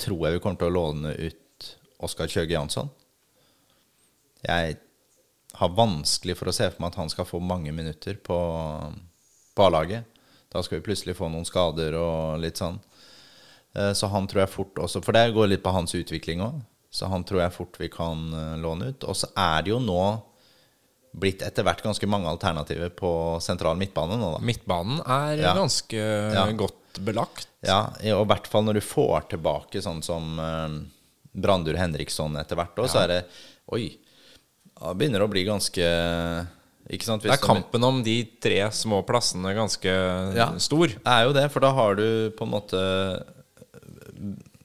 [0.00, 1.66] Tror jeg vi kommer til å låne ut
[2.02, 2.88] Oskar Kjøge Jansson.
[4.42, 4.78] Jeg
[5.54, 8.38] har vanskelig for å se for meg at han skal få mange minutter på,
[9.54, 10.04] på A-laget.
[10.52, 12.78] Da skal vi plutselig få noen skader og litt sånn.
[13.76, 16.60] Eh, Så han tror jeg fort også For det går litt på hans utvikling òg.
[16.92, 19.04] Så han tror jeg fort vi kan eh, låne ut.
[19.08, 20.02] Og så er det jo nå
[21.12, 23.08] blitt etter hvert ganske mange alternativer på
[23.44, 24.40] sentral midtbane nå, da.
[24.48, 25.54] Midtbanen er Ja.
[25.56, 25.96] ganske
[26.32, 26.46] Ja.
[26.56, 27.46] godt belagt.
[27.64, 30.78] Ja, og i hvert fall når du får tilbake sånn som eh,
[31.34, 33.24] Brandur Henriksson etter hvert år, så er det
[33.72, 33.98] Oi.
[34.82, 35.84] Da begynner å bli ganske
[36.92, 37.22] Ikke sant?
[37.22, 39.92] Det er kampen om de tre små plassene ganske
[40.34, 40.48] Ja.
[40.58, 40.88] stor.
[40.88, 42.80] Det er jo det, for da har du på en måte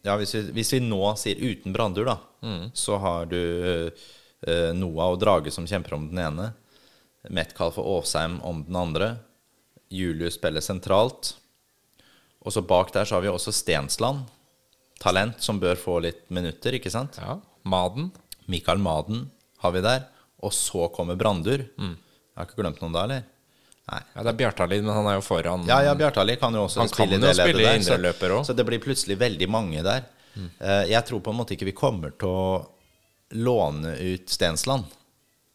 [0.04, 2.18] Ja, hvis vi, hvis vi nå sier uten Brandur, da,
[2.74, 3.38] så har du
[4.48, 6.54] eh, Noah og Drage som kjemper om den ene.
[7.30, 9.10] Metcalf og Åsheim om den andre.
[9.92, 11.34] Julius spiller sentralt.
[12.46, 14.30] Og så bak der så har vi også Stensland.
[15.04, 17.18] Talent som bør få litt minutter, ikke sant?
[17.20, 17.40] Ja.
[17.68, 18.12] Maden.
[18.48, 19.26] Mikael Maden
[19.60, 20.06] har vi der.
[20.46, 21.64] Og så kommer Brandur.
[21.78, 21.96] Jeg
[22.38, 23.24] har ikke glemt noen da, eller?
[23.88, 24.02] Nei.
[24.14, 25.64] Ja, det er Bjartali, men han er jo foran.
[25.70, 27.78] Ja, ja, Bjartali kan jo også Han kan spille jo det leddet spille der.
[27.80, 30.04] indreløper så, så det blir plutselig veldig mange der.
[30.38, 32.50] Eh, jeg tror på en måte ikke vi kommer til å
[33.40, 34.86] låne ut Stensland.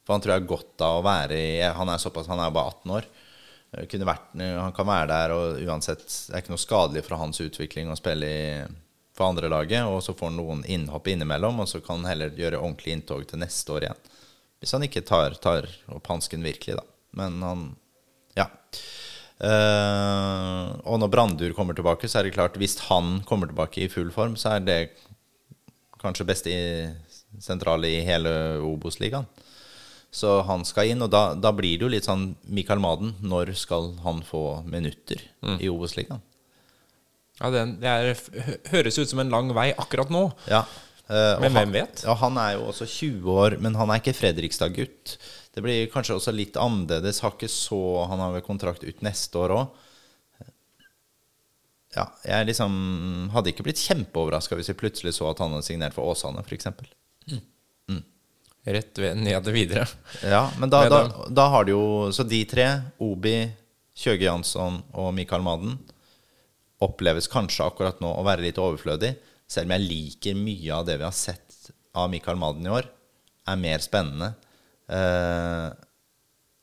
[0.03, 2.49] For han tror jeg har godt av å være i Han er såpass, han er
[2.51, 3.05] jo bare 18 år.
[3.76, 7.20] Eh, Kunne vært, han kan være der, og uansett Det er ikke noe skadelig for
[7.20, 8.64] hans utvikling å spille i,
[9.14, 12.33] for andre laget, og så får han noen innhopp innimellom, og så kan han heller
[12.35, 14.03] gjøre ordentlig inntog til neste år igjen.
[14.62, 16.86] Hvis han ikke tar, tar opp hansken virkelig, da.
[17.18, 17.70] Men han
[18.38, 18.46] Ja.
[19.42, 23.88] Uh, og når Brandur kommer tilbake, så er det klart Hvis han kommer tilbake i
[23.90, 24.76] full form, så er det
[25.98, 26.62] kanskje beste i,
[27.42, 28.30] sentrale i hele
[28.62, 29.26] Obos-ligaen.
[30.12, 33.54] Så han skal inn, og da, da, blir det jo litt sånn Mikael Maden, når
[33.58, 35.58] skal han få minutter mm.
[35.58, 36.20] i Obos-ligaen?
[37.40, 38.24] Ja, det, det er,
[38.74, 40.26] høres ut som en lang vei akkurat nå.
[40.52, 40.66] Ja,
[41.12, 42.02] Men hvem vet?
[42.06, 45.16] Ja, Han er jo også 20 år, men han er ikke Fredrikstad-gutt.
[45.52, 47.20] Det blir kanskje også litt annerledes.
[47.20, 49.88] Har ikke så, Han har vel kontrakt ut neste år òg.
[51.92, 52.72] Ja, jeg liksom
[53.34, 56.70] hadde ikke blitt kjempeoverraska hvis vi plutselig så at han hadde signert for Åsane, f.eks.
[57.28, 57.42] Mm.
[57.92, 58.04] Mm.
[58.78, 59.84] Rett ved, ned videre.
[60.24, 61.84] Ja, men da, da, da, har du jo
[62.14, 62.68] Så de tre,
[63.04, 63.36] Obi,
[63.98, 65.76] Kjøge Jansson og Mikael Madden,
[66.82, 69.12] oppleves kanskje akkurat nå å være litt overflødig.
[69.53, 72.86] Selv om jeg liker mye av det vi har sett av Mikael Madden i år,
[73.53, 74.30] er mer spennende
[74.88, 75.68] eh,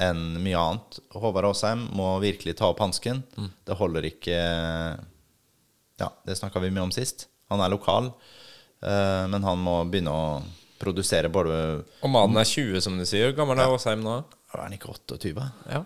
[0.01, 0.99] enn mye annet.
[1.13, 3.21] Håvard Aasheim må virkelig ta opp hansken.
[3.37, 3.49] Mm.
[3.67, 4.37] Det holder ikke
[5.99, 7.27] Ja, det snakka vi mye om sist.
[7.51, 8.09] Han er lokal,
[8.81, 10.25] eh, men han må begynne å
[10.79, 13.29] produsere både Og Madden er 20, som du sier.
[13.29, 14.21] Hvor gammel er Aasheim nå?
[14.53, 15.45] Er han ikke 28?
[15.69, 15.83] Ja,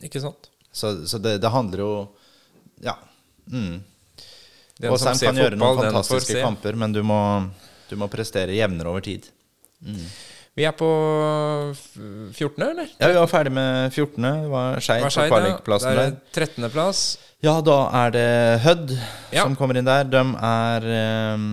[0.00, 0.48] ikke sant?
[0.72, 1.92] Så, så det, det, handler jo
[2.84, 2.94] Ja.
[3.50, 3.82] Mm.
[4.86, 7.20] Aasheim kan fotball, gjøre noen fantastiske kamper, men du må,
[7.90, 9.26] du må prestere jevnere over tid.
[9.82, 10.04] Mm.
[10.58, 10.88] Vi er på
[12.34, 12.88] 14., eller?
[12.98, 14.24] Ja, vi var ferdig med 14.
[14.24, 16.16] Det var Skeid på kvalikplassen der.
[16.34, 17.02] 13.-plass.
[17.46, 18.30] Ja, da er det
[18.64, 19.44] Hødd ja.
[19.44, 20.08] som kommer inn der.
[20.10, 21.44] De er øh,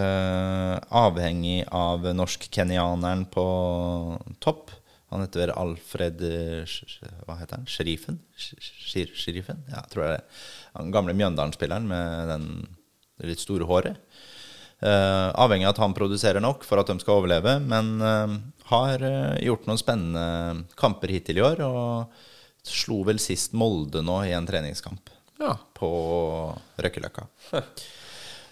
[0.00, 0.72] øh,
[1.02, 3.46] avhengig av norsk-kenyaneren på
[4.40, 4.72] topp.
[5.12, 6.24] Han heter vel Alfred
[7.28, 7.68] Hva heter han?
[7.70, 8.18] Sherifen?
[8.36, 9.60] Sherifen?
[9.70, 10.40] Ja, tror jeg det.
[10.78, 12.48] Den gamle Mjøndalen-spilleren med den,
[13.20, 14.00] det litt store håret.
[14.76, 17.56] Uh, avhengig av at han produserer nok for at de skal overleve.
[17.64, 18.36] Men uh,
[18.72, 21.62] har uh, gjort noen spennende kamper hittil i år.
[21.64, 25.54] Og slo vel sist Molde nå i en treningskamp ja.
[25.76, 25.90] på
[26.82, 27.28] Røkkeløkka.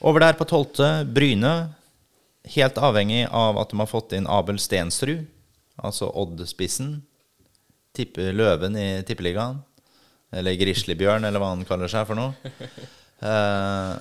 [0.05, 1.55] Over der på tolvte, Bryne.
[2.55, 5.25] Helt avhengig av at de har fått inn Abel Stensrud,
[5.81, 6.99] altså Odd-spissen.
[8.35, 9.63] Løven i Tippeligaen.
[10.35, 12.35] Eller Grizzlybjørn, eller hva han kaller seg for noe.
[13.25, 13.93] Eh,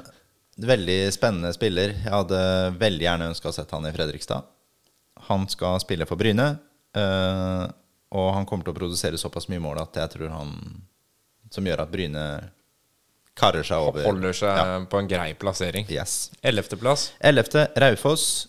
[0.61, 1.95] Veldig spennende spiller.
[1.97, 2.39] Jeg hadde
[2.77, 4.45] veldig gjerne ønska å sett han i Fredrikstad.
[5.29, 6.45] Han skal spille for Bryne,
[6.93, 7.63] eh,
[8.13, 10.51] og han kommer til å produsere såpass mye mål at jeg tror han
[11.53, 12.25] Som gjør at Bryne
[13.37, 14.05] karrer seg over.
[14.05, 14.77] Holder seg ja.
[14.89, 15.85] på en grei plassering.
[15.89, 16.31] Yes.
[16.41, 17.11] Ellevteplass.
[17.21, 18.47] Ellevte, Raufoss.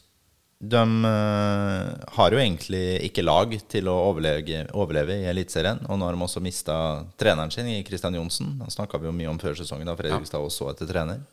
[0.70, 5.82] De uh, har jo egentlig ikke lag til å overleve, overleve i Eliteserien.
[5.88, 6.76] Og nå har de også mista
[7.20, 8.54] treneren sin i Christian Johnsen.
[8.62, 10.48] Han snakka vi jo mye om før sesongen, da Fredrikstad ja.
[10.48, 11.24] også så etter trener.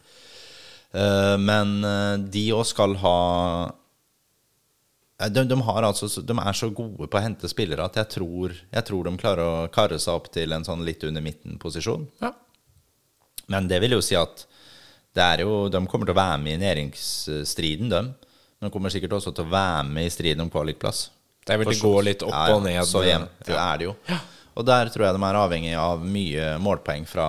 [0.91, 3.17] Eh, men eh, de òg skal ha
[5.21, 8.55] eh, de, de, altså, de, er så gode på å hente spillere at jeg tror,
[8.73, 12.09] jeg tror, de klarer å karre seg opp til en sånn litt under midten-posisjon.
[12.23, 12.33] Ja.
[13.51, 14.45] Men det vil jo si at
[15.39, 18.29] jo, de kommer til å være med i næringsstriden, de.
[18.61, 21.07] Men de kommer sikkert også til å være med i striden om kvalikplass.
[21.49, 22.77] Det vil gå litt opp ja, og ned.
[22.85, 23.57] Så jevnt ja.
[23.57, 23.95] er det jo.
[24.05, 24.19] Ja.
[24.53, 27.25] Og der tror jeg de er avhengig av mye målpoeng fra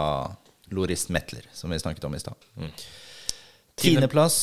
[0.76, 2.46] Lorist Metler, som vi snakket om i stad.
[2.60, 2.70] Mm.
[3.80, 4.36] Tiendeplass,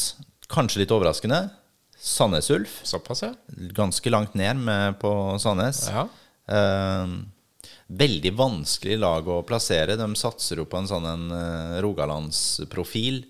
[0.49, 1.43] kanskje litt overraskende.
[1.99, 2.79] Sandnes Ulf.
[2.87, 3.33] Såpass, ja.
[3.77, 5.11] Ganske langt ned med på
[5.43, 5.85] Sandnes.
[5.93, 6.07] Ja.
[6.49, 7.13] Eh,
[7.89, 9.97] veldig vanskelig lag å plassere.
[9.99, 13.23] De satser jo på en sånn en uh, rogalandsprofil.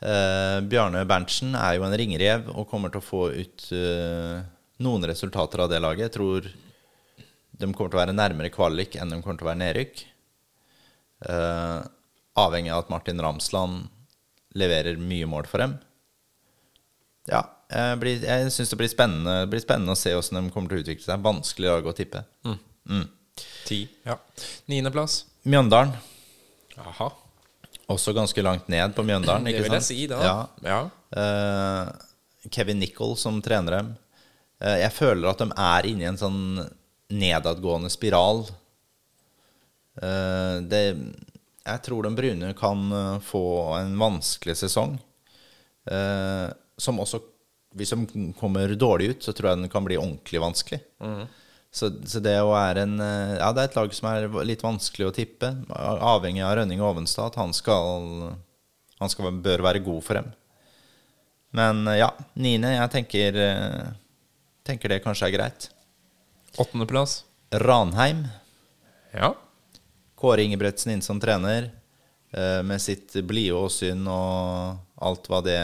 [0.00, 4.40] Eh, Bjarne Berntsen er jo en ringrev og kommer til å få ut uh,
[4.80, 6.08] noen resultater av det laget.
[6.08, 9.60] Jeg tror de kommer til å være nærmere kvalik enn de kommer til å være
[9.60, 10.02] nedrykk.
[11.28, 11.84] Uh,
[12.40, 13.90] avhengig av at Martin Ramsland
[14.56, 15.76] leverer mye mål for dem.
[17.28, 20.72] Ja, jeg, blir, jeg syns det blir spennende, blir spennende, å se hvordan de kommer
[20.72, 21.26] til å utvikle seg.
[21.28, 22.24] Vanskelig lag å tippe.
[22.48, 22.60] Mm.
[22.88, 23.08] Mm.
[23.68, 23.84] Ti.
[24.08, 24.16] Ja.
[24.72, 25.26] Niendeplass.
[25.44, 25.92] Mjøndalen.
[26.80, 27.12] Aha.
[27.90, 29.48] Også ganske langt ned på Mjøndalen.
[29.50, 30.20] det vil jeg si, da.
[30.22, 30.36] Ja.
[30.66, 30.80] ja.
[31.10, 33.90] Uh, Kevin Nicol som trener dem.
[34.62, 36.42] Uh, jeg føler at de er inne i en sånn
[37.10, 38.44] nedadgående spiral.
[40.00, 40.84] Uh, det
[41.60, 43.42] jeg tror de brune kan få
[43.76, 44.94] en vanskelig sesong.
[46.80, 47.20] Som også,
[47.76, 50.80] hvis de kommer dårlig ut, så tror jeg den kan bli ordentlig vanskelig.
[51.04, 51.28] Mm.
[51.70, 54.64] Så, så, det å være en eh, Ja, det er et lag som er litt
[54.64, 55.52] vanskelig å tippe.
[55.70, 57.38] Avhengig av Rønning og Ovenstad.
[57.38, 58.32] Han, skal,
[58.98, 60.32] han skal, bør være god for dem.
[61.54, 62.74] Men eh, ja, niende.
[62.74, 63.40] Jeg tenker,
[64.66, 65.70] tenker det kanskje er greit.
[66.58, 67.20] Åttendeplass.
[67.62, 68.26] Ranheim.
[69.14, 69.34] Ja.
[70.18, 71.70] Kåre Ingebretsen inn som trener.
[72.30, 75.58] Eh, med sitt blide åsyn og alt hva det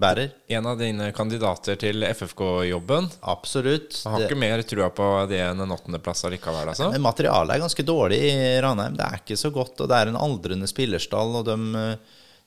[0.00, 0.30] bærer.
[0.48, 3.10] En av dine kandidater til FFK-jobben.
[3.30, 3.98] Absolutt.
[4.04, 6.90] Jeg har Det- ikke mer trua på det enn en åttendeplass allikevel, altså.
[6.92, 8.96] Men materialet er ganske dårlig i Ranheim.
[8.96, 11.98] Det er ikke så godt, og det er en aldrende spillerstall, og de,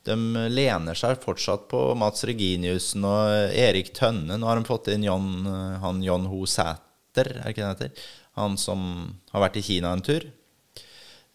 [0.03, 0.15] de
[0.49, 4.37] lener seg fortsatt på Mats Reginiussen og Erik Tønne.
[4.37, 5.45] Nå har de fått inn John,
[5.79, 6.77] han John Ho Sæter,
[7.15, 7.91] er det ikke det han heter?
[8.35, 10.23] Han som har vært i Kina en tur.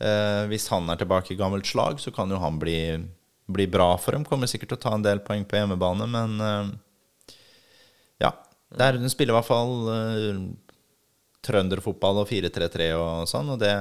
[0.01, 2.77] Eh, hvis han er tilbake i gammelt slag, så kan jo han bli,
[3.49, 4.27] bli bra for dem.
[4.29, 6.73] Kommer sikkert til å ta en del poeng på hjemmebane, men eh,
[8.25, 8.33] ja.
[8.77, 10.41] Der, de spiller i hvert fall uh,
[11.47, 13.73] trønderfotball og 4-3-3 og sånn, og det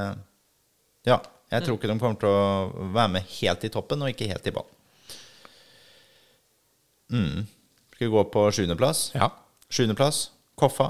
[1.07, 1.19] Ja.
[1.47, 4.47] Jeg tror ikke de kommer til å være med helt i toppen, og ikke helt
[4.49, 4.65] i ball.
[7.07, 7.45] Mm.
[7.93, 9.03] Skal vi gå på sjuendeplass?
[9.15, 9.29] Ja.
[9.71, 10.25] Sjuendeplass,
[10.59, 10.89] Koffa.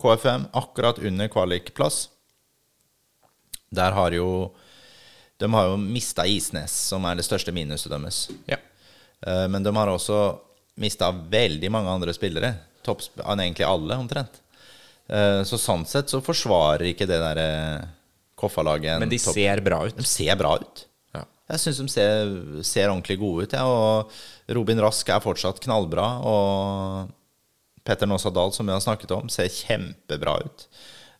[0.00, 2.08] KFM, akkurat under kvalikplass.
[3.74, 4.54] Der har jo
[5.38, 8.28] De har jo mista Isnes, som er det største minuset deres.
[8.50, 8.56] ja.
[9.26, 10.38] Eh, Men de har også
[10.78, 12.54] mista veldig mange andre spillere.
[12.86, 14.40] Toppsp egentlig alle, omtrent.
[15.08, 17.88] Eh, Så sånn sett så forsvarer ikke det derre
[18.38, 19.96] Koffa-laget Men de ser bra ut.
[19.96, 20.84] De ser bra ut.
[21.14, 21.24] Ja.
[21.50, 23.52] Jeg syns de ser, ser ordentlig gode ut.
[23.52, 24.12] Ja, og
[24.54, 26.20] Robin Rask er fortsatt knallbra.
[26.22, 27.10] Og
[27.82, 30.67] Petter Nåsa Dahl, som vi har snakket om, ser kjempebra ut.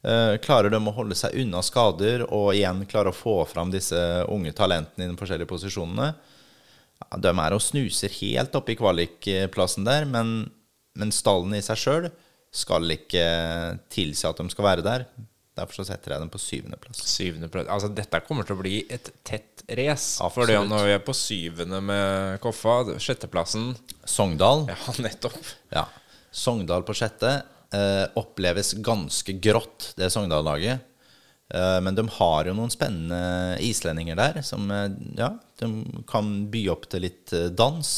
[0.07, 3.99] Eh, klarer de å holde seg unna skader og igjen klarer å få fram disse
[4.31, 6.13] unge talentene i de forskjellige posisjonene?
[7.19, 10.51] De er og snuser helt oppe i kvalikplassen der, men,
[10.99, 12.09] men stallen i seg sjøl
[12.55, 13.25] skal ikke
[13.93, 15.05] tilsi at de skal være der.
[15.59, 17.03] Derfor så setter jeg dem på syvendeplass.
[17.11, 17.67] Syvendeplass.
[17.75, 20.23] Altså, dette kommer til å bli et tett race.
[20.35, 23.73] For når vi er på syvende med Koffa, sjetteplassen
[24.07, 25.39] Sogndal Ja, nettopp.
[25.75, 25.89] Ja.
[26.31, 27.41] Sogndal på sjette
[27.75, 30.85] eh, oppleves ganske grått, det Sogndal-laget.
[31.55, 36.67] Eh, men de har jo noen spennende islendinger der som eh, ja, de kan by
[36.75, 37.95] opp til litt dans.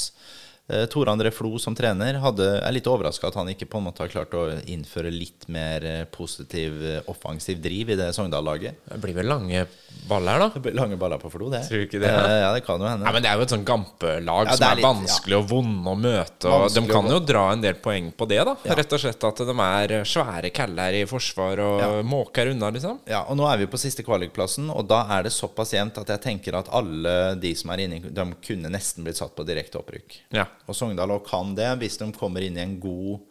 [0.71, 3.89] Eh, Tore André Flo som trener hadde, er litt overraska at han ikke på en
[3.89, 8.85] måte har klart å innføre litt mer eh, positiv, eh, offensiv driv i det Sogndal-laget.
[8.87, 9.65] Det blir vel lange
[10.09, 10.51] baller, da?
[10.55, 11.65] Det blir Lange baller på Flo, det.
[11.69, 12.11] Tror du ikke det?
[12.15, 13.05] Ja, det kan jo hende.
[13.07, 15.49] Ja, men Det er jo et sånn gampelag Ja, som er er vanskelig vanskelig og
[15.51, 16.51] vonde å møte.
[16.55, 18.55] Og de kan jo dra en del poeng på det, da.
[18.65, 18.77] Ja.
[18.79, 21.91] Rett og slett at de er svære caller i forsvar og Ja.
[22.07, 23.01] måker unna, liksom.
[23.07, 26.07] Ja, og nå er vi på siste kvalikplassen, og da er det såpass jevnt at
[26.15, 29.79] jeg tenker at alle de som er inne, de kunne nesten blitt satt på direkte
[29.83, 30.21] opprykk.
[30.33, 30.47] Ja.
[30.69, 33.25] Og Sogndal også kan det hvis de kommer inn i en god,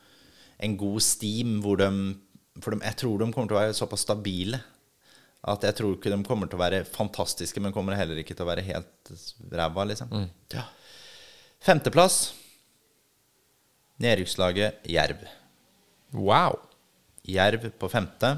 [0.60, 1.90] en god steam hvor de
[2.60, 4.60] For de, jeg tror de kommer til å være såpass stabile
[5.48, 8.44] at jeg tror ikke de kommer til å være fantastiske, men kommer heller ikke til
[8.44, 9.12] å være helt
[9.56, 10.12] ræva, liksom.
[10.52, 10.66] Ja.
[11.64, 12.18] Femteplass.
[14.04, 15.24] Nedrykkslaget Jerv.
[16.16, 16.60] Wow.
[17.24, 18.34] Jerv på femte.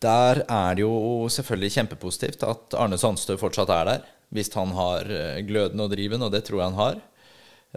[0.00, 4.08] Der er det jo selvfølgelig kjempepositivt at Arne Sandstø fortsatt er der.
[4.30, 6.98] Hvis han har eh, gløden og driven, og det tror jeg han har.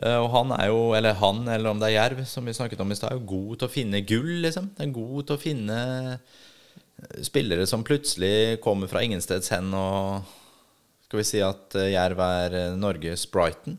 [0.01, 2.81] Eh, Og han er jo, eller han, eller om det er Jerv, som vi snakket
[2.83, 4.69] om i stad, er jo god til å finne gull, liksom.
[4.77, 5.79] Det er god til å finne
[6.13, 10.29] eh, spillere som plutselig kommer fra ingensteds hen og
[11.07, 13.75] Skal vi si at Jerv er Norges Brighton?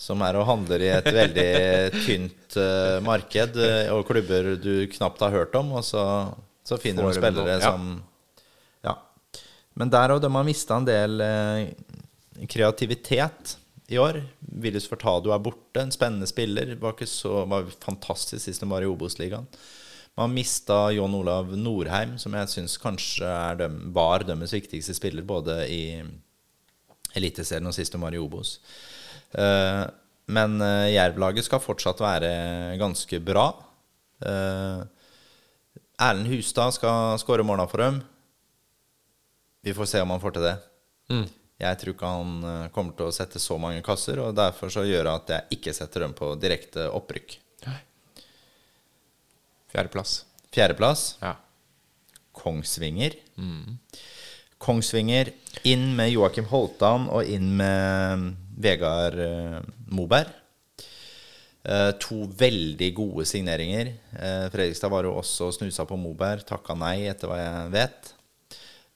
[0.00, 1.50] Som er og handler i et veldig
[2.06, 2.56] tynt
[3.04, 3.58] marked
[3.92, 6.02] og klubber du knapt har hørt om, og så,
[6.66, 7.68] så finner du Får spillere ja.
[7.68, 8.00] som.
[9.78, 13.56] Men der òg, de har mista en del eh, kreativitet
[13.90, 14.20] i år.
[14.62, 16.74] Willis Fortado er borte, en spennende spiller.
[16.80, 19.46] Var ikke så var fantastisk sist de var i Obos-ligaen.
[20.18, 25.62] Man mista John Olav Norheim, som jeg syns kanskje dem, var deres viktigste spiller, både
[25.70, 25.82] i
[27.16, 28.58] Eliteserien og sist de var i Obos.
[29.32, 29.84] Eh,
[30.30, 32.30] men uh, Jerv-laget skal fortsatt være
[32.78, 33.48] ganske bra.
[36.00, 37.98] Erlend Hustad skal skåre måla for dem.
[39.62, 40.56] Vi får se om han får til det.
[41.12, 41.26] Mm.
[41.60, 44.86] Jeg tror ikke han eh, kommer til å sette så mange kasser, og derfor så
[44.88, 47.36] gjør det at jeg ikke setter dem på direkte opprykk.
[49.70, 50.24] Fjerdeplass.
[50.50, 51.36] Fjerdeplass Ja.
[52.34, 53.14] Kongsvinger.
[54.60, 55.30] Kongsvinger
[55.68, 58.30] inn med Joakim Holtan og inn med
[58.60, 59.58] Vegard eh,
[59.92, 60.32] Moberg.
[61.62, 63.92] Eh, to veldig gode signeringer.
[64.16, 66.46] Eh, Fredrikstad var jo også snusa på Moberg.
[66.48, 68.12] Takka nei, etter hva jeg vet.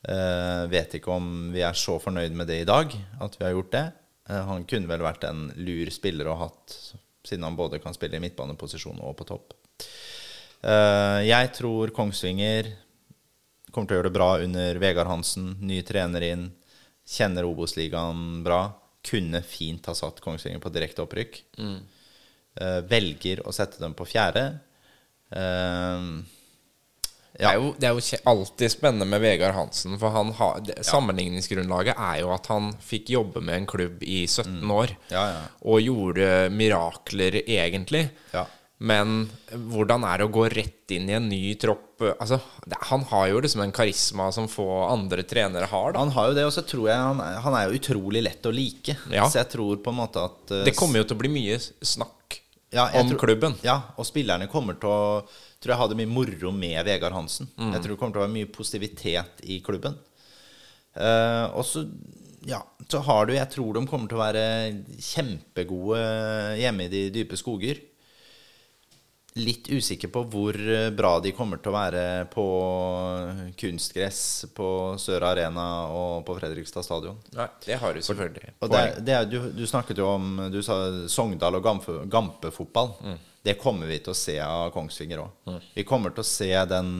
[0.05, 2.93] Eh, vet ikke om vi er så fornøyd med det i dag,
[3.25, 3.85] at vi har gjort det.
[4.25, 6.75] Uh, han kunne vel vært en lur spiller å ha hatt,
[7.29, 9.53] siden han både kan spille i midtbaneposisjon og på topp.
[10.65, 12.71] Uh, jeg tror Kongsvinger
[13.69, 15.51] kommer til å gjøre det bra under Vegard Hansen.
[15.61, 16.47] Ny trener inn.
[17.05, 18.63] Kjenner Obos-ligaen bra.
[19.05, 21.43] Kunne fint ha satt Kongsvinger på direkte opprykk.
[22.55, 24.45] Eh, velger å sette dem på fjerde.
[27.35, 30.61] Eh, Det er jo, det er jo alltid spennende med Vegard Hansen, for han har,
[30.62, 34.93] det, sammenligningsgrunnlaget er jo at han fikk jobbe med en klubb i 17 år.
[35.11, 35.41] Ja, ja.
[35.66, 38.09] Og gjorde mirakler, egentlig.
[38.35, 38.47] Ja.
[38.85, 39.28] Men
[39.70, 42.03] hvordan er det å gå rett inn i en ny tropp?
[42.20, 46.03] Altså, det, han har jo liksom en karisma som få andre trenere har, da.
[46.03, 48.53] Han har jo det, og så tror jeg han, han er jo utrolig lett å
[48.53, 48.97] like.
[49.14, 49.28] Ja.
[49.30, 51.59] Så jeg tror på en måte at uh, Det kommer jo til å bli mye
[51.62, 52.41] snakk
[52.74, 53.55] Ja, om tror- klubben.
[53.64, 55.01] Ja, og spillerne kommer til å
[55.65, 57.49] Tror jeg hadde mye moro med Vegard Hansen.
[57.57, 57.71] Mm.
[57.73, 59.97] Jeg tror det kommer til å være mye positivitet i klubben.
[60.93, 61.87] Uh, og så
[62.45, 62.61] ja,
[62.93, 64.45] så har du Jeg tror de kommer til å være
[65.01, 66.03] kjempegode
[66.61, 67.81] hjemme i de dype skoger.
[69.35, 70.55] Litt usikker på hvor
[70.95, 72.45] bra de kommer til å være på
[73.59, 74.20] kunstgress
[74.55, 74.68] på
[75.03, 77.16] Sør Arena og på Fredrikstad stadion.
[77.35, 78.55] Nei, det har du selvfølgelig.
[78.62, 80.78] Og det, det du, du snakket jo om Du sa
[81.11, 82.95] Sogndal og Gampe, Gampefotball.
[83.43, 85.61] Det kommer vi til å se av Kongsvinger òg.
[85.74, 86.95] Vi kommer til å se den,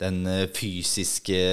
[0.00, 0.18] den
[0.56, 1.44] fysiske,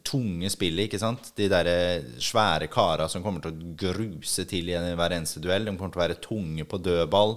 [0.00, 1.34] tunge spillet, ikke sant?
[1.36, 1.76] De derre
[2.16, 5.68] svære kara som kommer til å gruse til i hver eneste duell.
[5.68, 7.36] De kommer til å være tunge på dødball.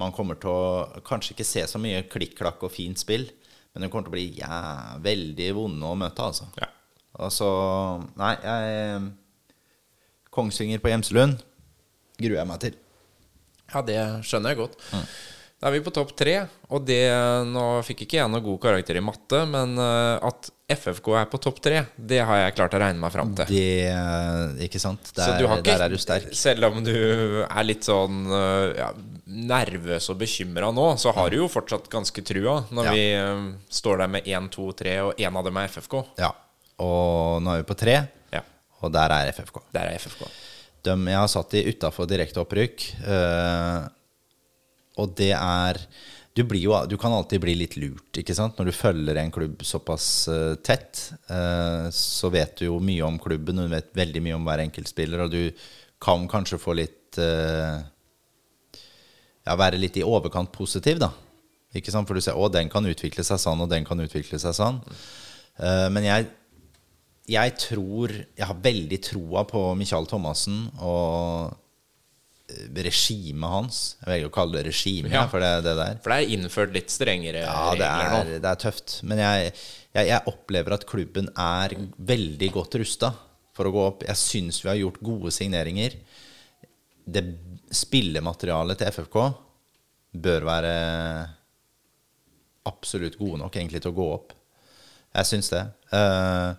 [0.00, 3.28] Man kommer til å kanskje ikke se så mye klikk-klakk og fint spill,
[3.72, 4.58] men de kommer til å bli ja,
[5.04, 6.48] veldig vonde å møte, altså.
[6.60, 6.68] Ja.
[7.16, 7.46] Altså
[8.20, 9.06] Nei, jeg
[10.36, 11.40] Kongsvinger på Gjemselund
[12.20, 12.76] gruer jeg meg til.
[13.72, 13.96] Ja, det
[14.28, 14.76] skjønner jeg godt.
[15.56, 16.34] Da er vi på topp tre,
[16.68, 17.00] og det
[17.48, 21.38] Nå fikk ikke jeg noen god karakter i matte, men eh, at FFK er på
[21.38, 23.46] topp tre, det har jeg klart å regne meg fram til.
[23.54, 25.12] Det Ikke sant?
[25.14, 26.32] Der, ikke, der er du sterk.
[26.34, 26.90] Selv om du
[27.46, 28.88] er litt sånn eh, ja,
[29.46, 32.96] nervøs og bekymra nå, så har du jo fortsatt ganske trua når Ja.
[32.96, 33.44] vi eh,
[33.78, 35.96] står der med 1, 2, 3, og én av dem er FFK.
[36.18, 36.32] Ja.
[36.82, 37.96] Og nå er vi på tre,
[38.34, 38.42] Ja,
[38.82, 39.62] og der er FFK.
[39.72, 40.26] der er FFK.
[40.82, 43.86] De, jeg har satt de utafor direkte opprykk, eh,
[44.98, 45.78] og det er
[46.36, 48.58] du, jo, du kan alltid bli litt lurt ikke sant?
[48.58, 51.08] når du følger en klubb såpass uh, tett.
[51.30, 54.66] uh, så vet du jo mye om klubben, og du vet veldig mye om hver
[54.66, 55.68] enkeltspiller, og du
[56.02, 57.80] kan kanskje få litt uh,
[59.46, 61.12] Ja, være litt i overkant positiv, da.
[61.76, 62.08] Ikke sant?
[62.08, 64.80] For du ser å, den kan utvikle seg sånn, og den kan utvikle seg sånn.
[65.92, 66.26] Men jeg
[67.26, 71.54] jeg tror Jeg har veldig troa på Michael Thomassen og
[72.46, 73.78] regimet hans.
[74.02, 75.24] Jeg velger å kalle det regime, Ja.
[75.28, 75.96] for det, det der.
[76.02, 79.02] For det er innført litt strengere Ja, det regler er, Ja, det er tøft.
[79.02, 79.52] Men jeg,
[79.96, 83.12] jeg, jeg opplever at klubben er veldig godt rusta
[83.56, 84.04] for å gå opp.
[84.06, 85.96] Jeg syns vi har gjort gode signeringer.
[87.06, 87.24] Det
[87.74, 89.18] spillematerialet til FFK
[90.16, 90.74] bør være
[92.66, 94.32] absolutt gode nok egentlig til å gå opp.
[95.16, 95.64] Jeg syns det.
[95.92, 96.54] Uh,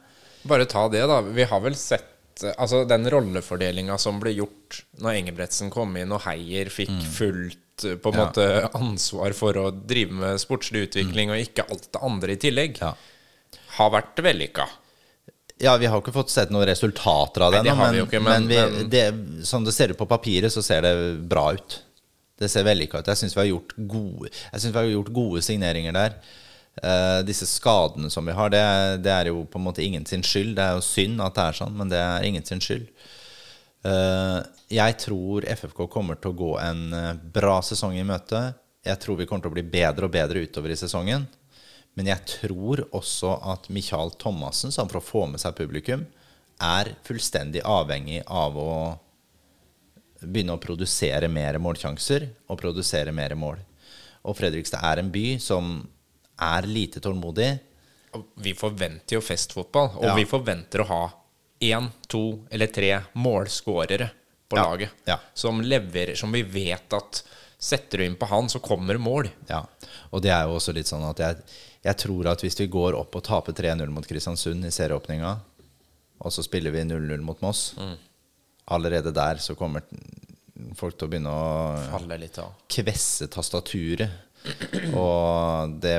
[0.48, 1.22] Bare ta det, da.
[1.22, 2.17] Vi har vel sett
[2.58, 7.96] Altså den rollefordelinga som ble gjort når Engebretsen kom inn og Heier fikk fullt eh,
[8.02, 8.20] på en Mm.
[8.20, 8.26] Ja.
[8.26, 12.78] måte ansvar for å drive med sportslig utvikling, og ikke alt det andre i tillegg,
[12.82, 12.94] ja.
[13.78, 14.66] har vært vellykka.
[15.60, 18.74] Ja, vi har ikke fått sett noen resultater av det, ennå, men, ikke, men, men-
[18.78, 20.96] vi, det, som det ser ut på papiret, så ser det
[21.30, 21.80] bra ut.
[22.38, 23.08] Det ser vellykka ut.
[23.10, 26.14] Jeg syns vi, vi har gjort gode signeringer der.
[26.84, 28.66] Eh, disse skadene som vi har, det,
[29.02, 30.56] det er jo på en måte ingen sin skyld.
[30.58, 32.86] Det er jo synd at det er sånn, men det er ingen sin skyld.
[33.88, 34.42] Uh,
[34.74, 38.42] jeg tror FFK kommer til å gå en eh, bra sesong i møte.
[38.84, 41.24] Jeg tror vi kommer til å bli bedre og bedre utover i sesongen.
[41.96, 46.04] Men jeg tror også at Michael Thomassen, som for å få med seg publikum,
[46.62, 48.74] er fullstendig avhengig av å
[50.20, 53.62] begynne å produsere mer målsjanser og produsere mer mål.
[54.28, 55.78] Og Fredrikstad er en by som
[56.40, 57.60] er lite tålmodig.
[58.42, 60.16] Vi forventer jo festfotball, og Ja.
[60.16, 61.02] vi forventer å ha
[61.62, 64.10] én, to eller tre målskårere
[64.50, 64.90] på Ja, laget
[65.34, 67.24] som leverer, som vi vet at
[67.60, 69.30] setter du inn på han, så kommer mål.
[69.50, 69.66] Ja,
[70.14, 71.38] og det er jo også litt sånn at jeg,
[71.84, 75.40] jeg tror at hvis vi går opp og taper 3-0 mot Kristiansund i serieåpninga,
[76.22, 77.74] og så spiller vi 0-0 mot Moss,
[78.68, 79.82] allerede der så kommer
[80.76, 81.90] folk til å begynne å
[82.70, 84.10] kvesse tastaturet.
[84.94, 85.98] Og det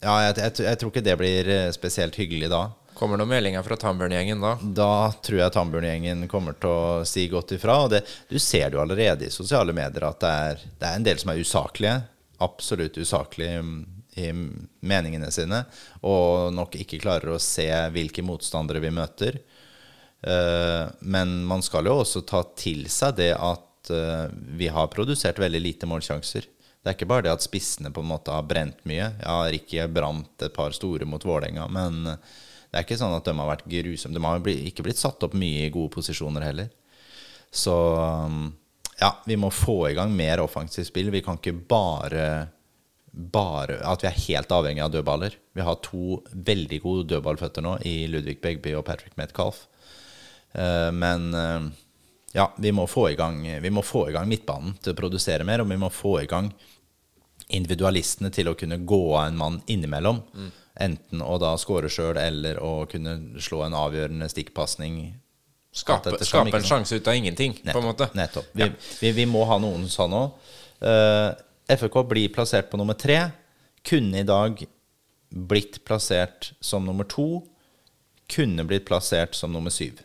[0.00, 2.62] Ja, jeg, jeg, jeg tror ikke det blir eh, spesielt hyggelig da.
[2.96, 4.54] Kommer noen meldinger fra Tambørn-gjengen da?
[4.60, 4.92] Da
[5.24, 7.78] tror jeg Tambørn-gjengen kommer til å si godt ifra.
[7.84, 10.98] Og det, du ser det jo allerede i sosiale medier at det er, det er
[10.98, 11.94] en del som er usaklige.
[12.44, 13.62] Absolutt usaklige
[14.20, 15.62] i meningene sine.
[16.04, 19.40] Og nok ikke klarer å se hvilke motstandere vi møter.
[20.20, 24.26] Eh, men man skal jo også ta til seg det at eh,
[24.60, 26.48] vi har produsert veldig lite målsjanser.
[26.80, 29.10] Det er ikke bare det at spissene på en måte har brent mye.
[29.20, 33.34] Ja, Ricky brant et par store mot Vålerenga, men det er ikke sånn at de
[33.36, 34.16] har vært grusomme.
[34.16, 36.70] De har ikke blitt satt opp mye i gode posisjoner heller.
[37.50, 38.46] Så um,
[39.00, 41.10] ja, vi må få i gang mer offensivt spill.
[41.12, 42.30] Vi kan ikke bare
[43.10, 45.34] bare At vi er helt avhengig av dødballer.
[45.58, 49.64] Vi har to veldig gode dødballføtter nå i Ludvig Begby og Patrick Metcalf.
[50.54, 51.66] Eh, men eh,
[52.32, 55.46] ja, vi må, få i gang, vi må få i gang midtbanen til å produsere
[55.46, 56.52] mer, og vi må få i gang
[57.50, 60.20] individualistene til å kunne gå av en mann innimellom.
[60.34, 60.50] Mm.
[60.80, 65.00] Enten å da skåre sjøl eller å kunne slå en avgjørende stikkpasning.
[65.74, 68.08] Skape, skape en sjanse ut av ingenting, nettopp, på en måte.
[68.18, 68.50] Nettopp.
[68.54, 68.70] Vi, ja.
[69.02, 70.52] vi, vi må ha noen sånn òg.
[70.80, 71.30] Uh,
[71.70, 73.18] FK blir plassert på nummer tre.
[73.86, 74.62] Kunne i dag
[75.30, 77.42] blitt plassert som nummer to.
[78.30, 80.00] Kunne blitt plassert som nummer syv.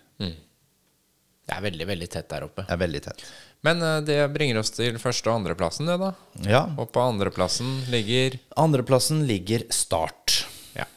[1.45, 2.63] Det er veldig, veldig tett der oppe.
[2.65, 3.25] Det er veldig tett.
[3.65, 6.11] Men uh, det bringer oss til første- og andreplassen, det, da.
[6.49, 6.63] Ja.
[6.77, 10.39] Og på andreplassen ligger Andreplassen ligger Start.
[10.77, 10.87] Ja.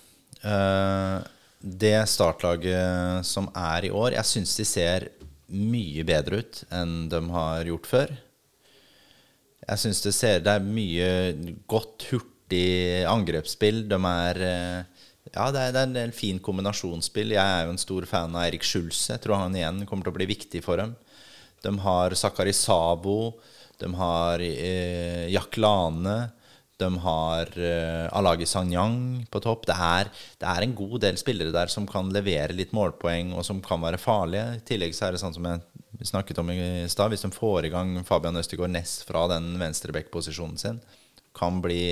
[0.45, 1.21] Uh,
[1.59, 5.09] det startlaget som er i år, jeg syns de ser
[5.49, 8.13] mye bedre ut enn de har gjort før.
[9.69, 11.09] Jeg syns det ser Det er mye
[11.69, 13.83] godt, hurtig angrepsspill.
[13.91, 14.98] De er uh,
[15.39, 17.37] ja, det er, det er, en fin kombinasjonsspill.
[17.37, 19.13] Jeg er jo en stor fan av Erik Schulze.
[19.15, 20.97] Jeg tror han igjen kommer til å bli viktig for dem.
[21.63, 23.37] De har Zakari Sabo.
[23.79, 26.17] De har eh, Jack Lane.
[26.79, 28.99] De har eh, Alagi Sanyang
[29.31, 29.69] på topp.
[29.71, 30.11] Det er,
[30.43, 33.83] det er, en god del spillere der som kan levere litt målpoeng, og som kan
[33.83, 34.59] være farlige.
[34.59, 36.61] I tillegg så er det sånn som jeg snakket om i
[36.91, 40.79] stad, hvis de får i gang Fabian Østegård Næss fra den venstreback-posisjonen sin,
[41.39, 41.83] kan bli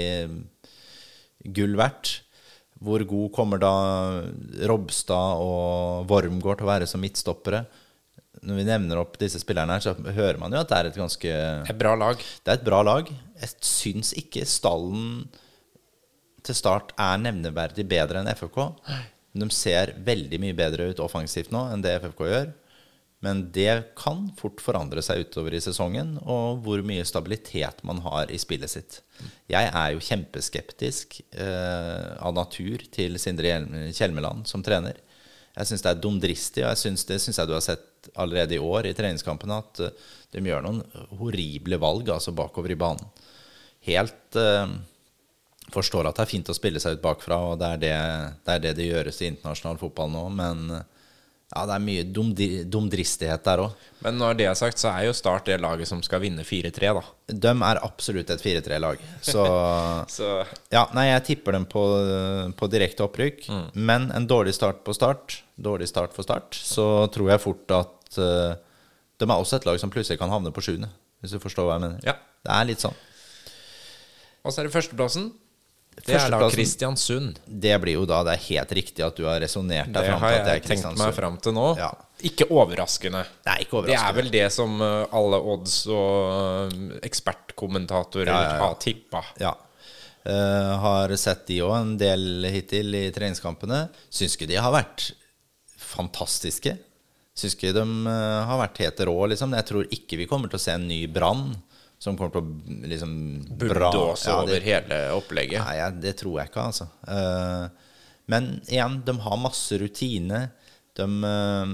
[1.54, 2.20] gull verdt.
[2.84, 3.72] Hvor god kommer da
[4.68, 7.64] Robstad og Wormgård til å være som midtstoppere?
[8.46, 10.98] Når vi nevner opp disse spillerne her, så hører man jo at det er et
[11.00, 11.32] ganske
[11.72, 12.20] Et bra lag.
[12.20, 13.08] Det er et bra lag.
[13.40, 15.24] Jeg syns ikke stallen
[16.46, 18.60] til start er nevneverdig bedre enn FFK.
[19.36, 22.52] De ser veldig mye bedre ut offensivt nå enn det FFK gjør.
[23.24, 28.30] Men det kan fort forandre seg utover i sesongen, og hvor mye stabilitet man har
[28.30, 28.98] i spillet sitt.
[29.48, 33.56] Jeg er jo kjempeskeptisk eh, av natur til Sindre
[33.96, 35.00] Kjelmeland som trener.
[35.56, 38.58] Jeg syns det er dumdristig, og jeg synes, det syns jeg du har sett allerede
[38.58, 40.82] i år i treningskampene, at uh, de gjør noen
[41.16, 43.08] horrible valg altså bakover i banen.
[43.86, 44.76] Helt eh,
[45.74, 47.94] Forstår at det er fint å spille seg ut bakfra, og det er det
[48.44, 50.84] det, er det, det gjøres i internasjonal fotball nå, men uh,
[51.46, 52.04] ja, det er mye
[52.66, 53.84] dumdristighet der òg.
[54.02, 56.90] Men når det er sagt, så er jo Start det laget som skal vinne 4-3,
[56.98, 57.02] da.
[57.30, 59.02] De er absolutt et 4-3-lag.
[59.22, 59.44] Så,
[60.16, 60.30] så,
[60.74, 61.84] Ja, nei, jeg tipper dem på,
[62.58, 63.46] på direkte opprykk.
[63.46, 63.64] Mm.
[63.78, 68.18] Men en dårlig start på start, dårlig start for start, så tror jeg fort at
[68.18, 68.58] uh,
[69.16, 70.90] de er også et lag som plutselig kan havne på sjuende,
[71.22, 72.02] hvis du forstår hva jeg mener.
[72.10, 72.18] Ja.
[72.42, 72.98] Det er litt sånn.
[74.42, 75.30] Og så er det førsteplassen.
[76.04, 77.38] Det er da Kristiansund.
[77.46, 80.36] Det blir jo da Det er helt riktig at du har resonnert deg fram til
[80.36, 80.98] at det er Kristiansund.
[80.98, 81.68] Det har jeg tenkt meg fram til nå.
[81.80, 81.92] Ja.
[82.26, 83.22] Ikke overraskende.
[83.46, 83.92] Nei, ikke overraskende.
[83.92, 89.22] Det er vel det som eh, alle odds og eh, ekspertkommentatorer ja, ja, har tippa.
[89.42, 89.54] Ja.
[90.26, 93.84] Uh, har sett de òg en del hittil i treningskampene.
[94.10, 95.12] Syns ikke de har vært
[95.78, 96.74] fantastiske.
[97.36, 99.54] Syns ikke de har vært helt rå, liksom.
[99.54, 101.52] Jeg tror ikke vi kommer til å se en ny Brann
[101.98, 103.16] som kommer til å liksom
[103.56, 105.62] Bulldose ja, over hele opplegget?
[105.64, 106.88] Nei, ja, det tror jeg ikke, altså.
[107.08, 107.66] Uh,
[108.32, 110.48] men igjen, de har masse rutine.
[110.96, 111.72] De uh,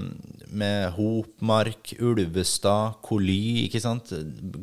[0.53, 4.13] med Hopmark, Ulvestad, Koly, ikke sant.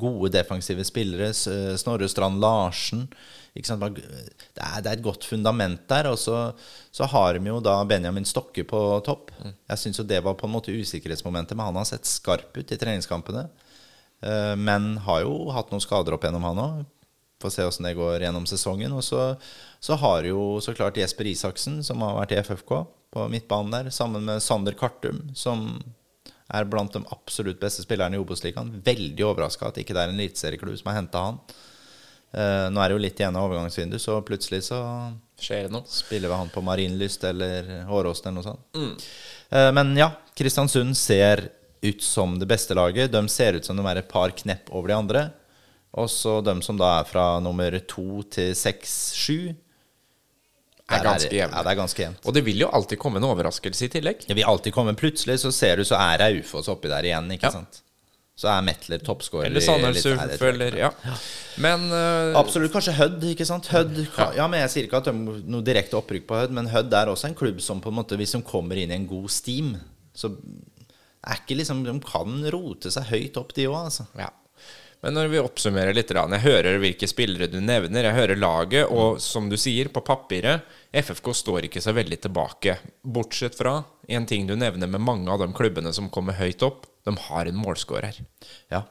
[0.00, 1.32] Gode defensive spillere.
[1.34, 3.08] Snorre Strand Larsen.
[3.50, 6.10] Det, er, det er et godt fundament der.
[6.12, 6.52] Og så,
[6.94, 9.34] så, har de jo da Benjamin Stokke på topp.
[9.42, 9.56] Mm.
[9.72, 12.72] Jeg syns jo det var på en måte usikkerhetsmomentet, men han har sett skarp ut
[12.72, 13.48] i treningskampene.
[14.20, 16.80] Eh, men har jo hatt noen skader opp gjennom, han òg.
[17.40, 18.92] Får se åssen det går gjennom sesongen.
[18.92, 19.30] Og så,
[19.80, 22.74] så, har jo så klart Jesper Isaksen, som har vært i FFK,
[23.10, 25.80] på midtbanen der, sammen med Sander Kartum, som
[26.50, 28.74] er blant de absolutt beste spillerne i Obos-ligaen.
[28.84, 31.42] Veldig overraska at ikke det er en eliteserieklubb som har henta han.
[32.30, 34.78] Uh, nå er det jo litt igjen av overgangsvinduet, så plutselig så
[35.40, 35.88] Skjer det noe?
[35.90, 38.66] spiller vi han på Marienlyst eller Åråsen eller noe sånt.
[38.76, 38.92] Mm.
[39.50, 41.48] Uh, men ja, Kristiansund ser
[41.82, 43.12] ut som det beste laget.
[43.12, 45.24] De ser ut som de er et par knepp over de andre.
[45.98, 49.50] Og så de som da er fra nummer to til seks, sju
[50.90, 51.54] er ganske jevnt.
[51.54, 52.24] Ja, det er ganske jevnt.
[52.26, 54.26] Og det vil jo alltid komme en overraskelse i tillegg.
[54.26, 57.48] Det vil alltid komme Plutselig så ser du, så er Raufoss oppi der igjen, ikke
[57.48, 57.60] ja.
[57.60, 57.82] sant.
[58.40, 59.50] Så er Metler toppscorer.
[59.50, 60.04] Eller Sandnes
[60.40, 60.88] eller ja.
[61.60, 62.72] Men uh, Absolutt.
[62.72, 63.68] Kanskje Hødd, ikke sant.
[63.68, 64.30] Hødd ja.
[64.38, 64.46] ja.
[64.48, 67.12] men Jeg sier ikke at det er noe direkte opprykk på Hødd, men Hødd er
[67.12, 69.74] også en klubb som på en måte, hvis de kommer inn i en god steam,
[70.16, 70.32] så
[71.26, 74.06] er ikke liksom, De kan rote seg høyt opp, de òg, altså.
[74.18, 74.30] Ja.
[75.00, 79.20] Men når vi oppsummerer litt Jeg hører hvilke spillere du nevner, jeg hører laget, og
[79.20, 82.76] som du sier, på papiret FFK står ikke så veldig tilbake.
[83.02, 86.84] Bortsett fra en ting du nevner med mange av de klubbene som kommer høyt opp.
[87.06, 88.20] De har en målskårer.
[88.68, 88.84] Ja.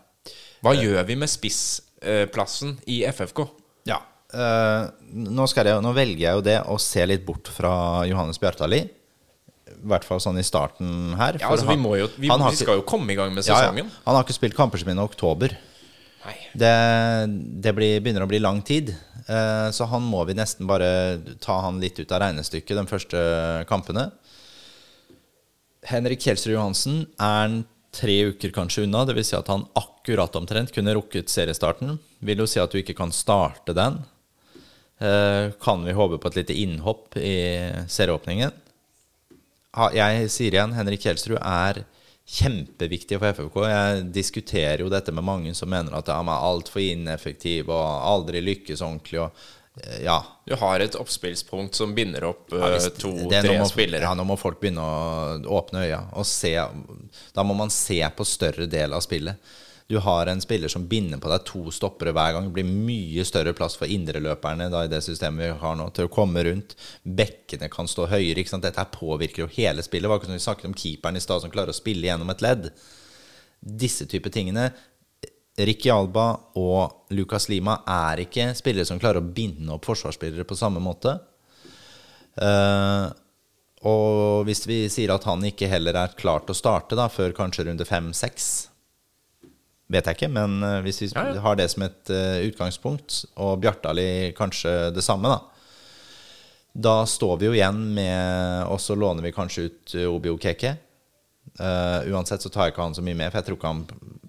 [0.65, 3.45] Hva gjør vi med spissplassen i FFK?
[3.87, 4.01] Ja.
[4.33, 8.81] uh, nå, jeg, nå velger jeg jo det å se litt bort fra Johannes Bjartali.
[9.79, 11.37] I hvert fall sånn i starten her.
[11.39, 13.53] Ja, altså, vi, han- må jo, vi, vi skal jo komme i gang med ja,
[13.53, 13.69] ja.
[13.69, 13.91] sesongen.
[14.05, 15.55] Han har ikke spilt kamper som i oktober.
[16.53, 16.73] Det,
[17.63, 18.91] det blir, begynner å bli lang tid.
[19.29, 23.23] Eh, så han må vi nesten bare ta han litt ut av regnestykket de første
[23.69, 24.09] kampene.
[25.89, 27.59] Henrik Kjelsrud Johansen er han
[27.95, 29.05] tre uker kanskje unna.
[29.07, 31.97] Det vil si at han akkurat omtrent kunne rukket seriestarten.
[32.25, 34.01] Vil jo si at du ikke kan starte den.
[34.99, 37.37] Eh, kan vi håpe på et lite innhopp i
[37.87, 38.51] serieåpningen?
[39.93, 41.83] Jeg sier igjen, Henrik Kjelsrud er
[42.29, 43.61] kjempeviktig for FFK.
[43.69, 48.41] Jeg diskuterer jo dette med mange som mener at han er altfor ineffektiv og aldri
[48.43, 49.23] lykkes ordentlig.
[49.23, 49.47] Og,
[49.81, 54.05] eh, ja, Du har et oppspillspunkt som binder opp eh, to-tre ja, spillere.
[54.05, 56.53] Ja, nå må folk begynne å åpne øya og se.
[57.33, 59.37] Da må man se på større del av spillet.
[59.89, 62.45] Du har en spiller som binder på deg to stoppere hver gang.
[62.45, 66.11] Det blir mye større plass for indreløperne i det systemet vi har nå, til å
[66.13, 66.75] komme rundt.
[67.01, 68.45] Bekkene kan stå høyere.
[68.61, 70.05] Dette påvirker jo hele spillet.
[70.05, 72.29] Det var ikke som vi snakket om keeperen i stad, som klarer å spille gjennom
[72.29, 72.69] et ledd.
[73.59, 74.69] Disse type tingene
[75.57, 76.29] Ricky Alba
[76.61, 81.17] og Lucas Lima er ikke spillere som klarer å binde opp forsvarsspillere på samme måte.
[82.37, 83.09] Uh,
[83.89, 87.33] og hvis vi sier at han ikke heller er klar til å starte da, før
[87.33, 88.69] kanskje runde fem-seks
[89.89, 91.39] Vet jeg ikke, men eh, hvis vi Ja, ja.
[91.41, 95.39] har det som et uh, utgangspunkt, og Bjartali kanskje det samme, da
[96.79, 100.75] Da står vi jo igjen med Og så låner vi kanskje ut Obio Obi
[101.59, 103.71] Uh, Eh, uansett så tar jeg ikke han så mye med, for jeg tror, ikke
[103.73, 103.79] han,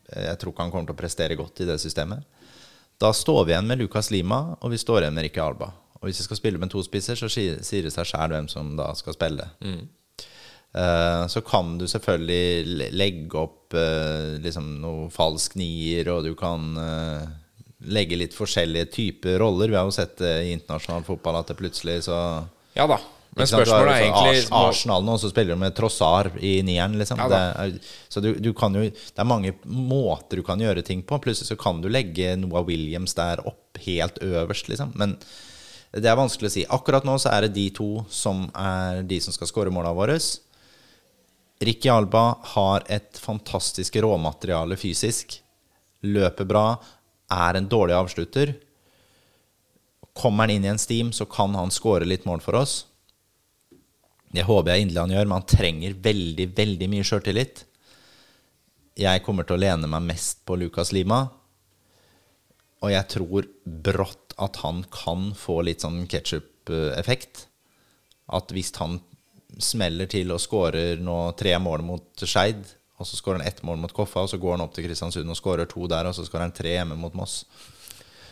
[0.09, 2.25] jeg tror ikke han kommer til å prestere godt i det systemet.
[3.01, 5.71] Da står vi igjen med Lucas Lima, og vi står igjen med Ricky Alba.
[6.01, 8.73] Og hvis vi skal spille med to spisser, så sier det seg sjæl hvem som
[8.79, 9.47] da skal spille.
[9.65, 9.83] Eh,
[11.27, 17.25] så kan du selvfølgelig legge opp eh, liksom noe falsk nier, og du kan eh,
[17.91, 19.73] legge litt forskjellige typer roller.
[19.73, 22.21] Vi har jo sett det i internasjonal fotball at det plutselig så
[22.77, 23.01] Ja da.
[23.31, 23.47] Men?
[23.47, 27.21] Du spørsmålet er egentlig Arsenal nå, så spiller de med Trossar i nieren, liksom.
[27.23, 30.83] Ja det er, så du, du kan jo Det er mange måter du kan gjøre
[30.87, 31.19] ting på.
[31.23, 34.95] Plutselig så kan du legge Noah Williams der opp helt øverst, liksom.
[34.99, 35.15] Men
[35.95, 36.67] det er vanskelig å si.
[36.71, 40.19] Akkurat nå så er det de to som er de som skal skåre måla våre.
[41.61, 45.35] Ricky Alba har et fantastisk råmateriale fysisk.
[46.01, 46.65] Løper bra.
[47.31, 48.55] Er en dårlig avslutter.
[50.17, 52.87] Kommer han inn i en steam, så kan han skåre litt mål for oss.
[54.33, 57.65] Det håper jeg inderlig han gjør, men han trenger veldig, veldig mye sjøltillit.
[59.01, 61.27] Jeg kommer til å lene meg mest på Lucas Lima.
[62.81, 67.45] Og jeg tror brått at han kan få litt sånn ketsjup-effekt.
[68.33, 69.03] At hvis han
[69.59, 72.63] smeller til og skårer nå tre mål mot Skeid,
[73.01, 75.33] og så skårer han ett mål mot Koffa, og så går han opp til Kristiansund
[75.33, 77.43] og skårer to der, og så skårer han tre hjemme mot Moss.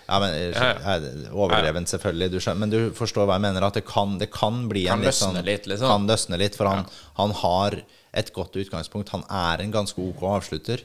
[0.09, 0.97] Ja, men eh, Ja, ja.
[0.97, 2.31] er Overdrevent, selvfølgelig.
[2.33, 3.64] Du skjønner, men du forstår hva jeg mener.
[3.66, 5.91] At det kan, det kan bli Kan en litt sånn litt, liksom.
[5.91, 6.87] Kan løsne litt, for han,
[7.19, 7.77] han har
[8.16, 9.12] et godt utgangspunkt.
[9.12, 10.85] Han er en ganske ok avslutter.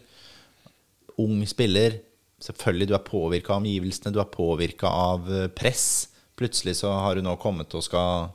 [1.24, 2.02] Ung spiller.
[2.44, 6.10] Selvfølgelig, du er påvirka av omgivelsene, du er påvirka av eh, press.
[6.40, 8.34] Plutselig så har du nå kommet og skal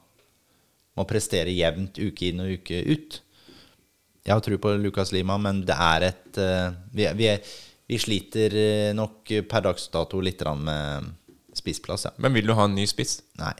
[0.98, 3.20] må prestere jevnt uke inn og uke ut.
[4.26, 7.30] Jeg har tro på Lukas Lima, men det er et eh, Vi, vi,
[7.88, 11.08] vi sliter eh, nok per dags dato litt med
[11.56, 12.12] spissplass, ja.
[12.20, 13.22] Men vil du ha en ny spiss?
[13.40, 13.54] Nei.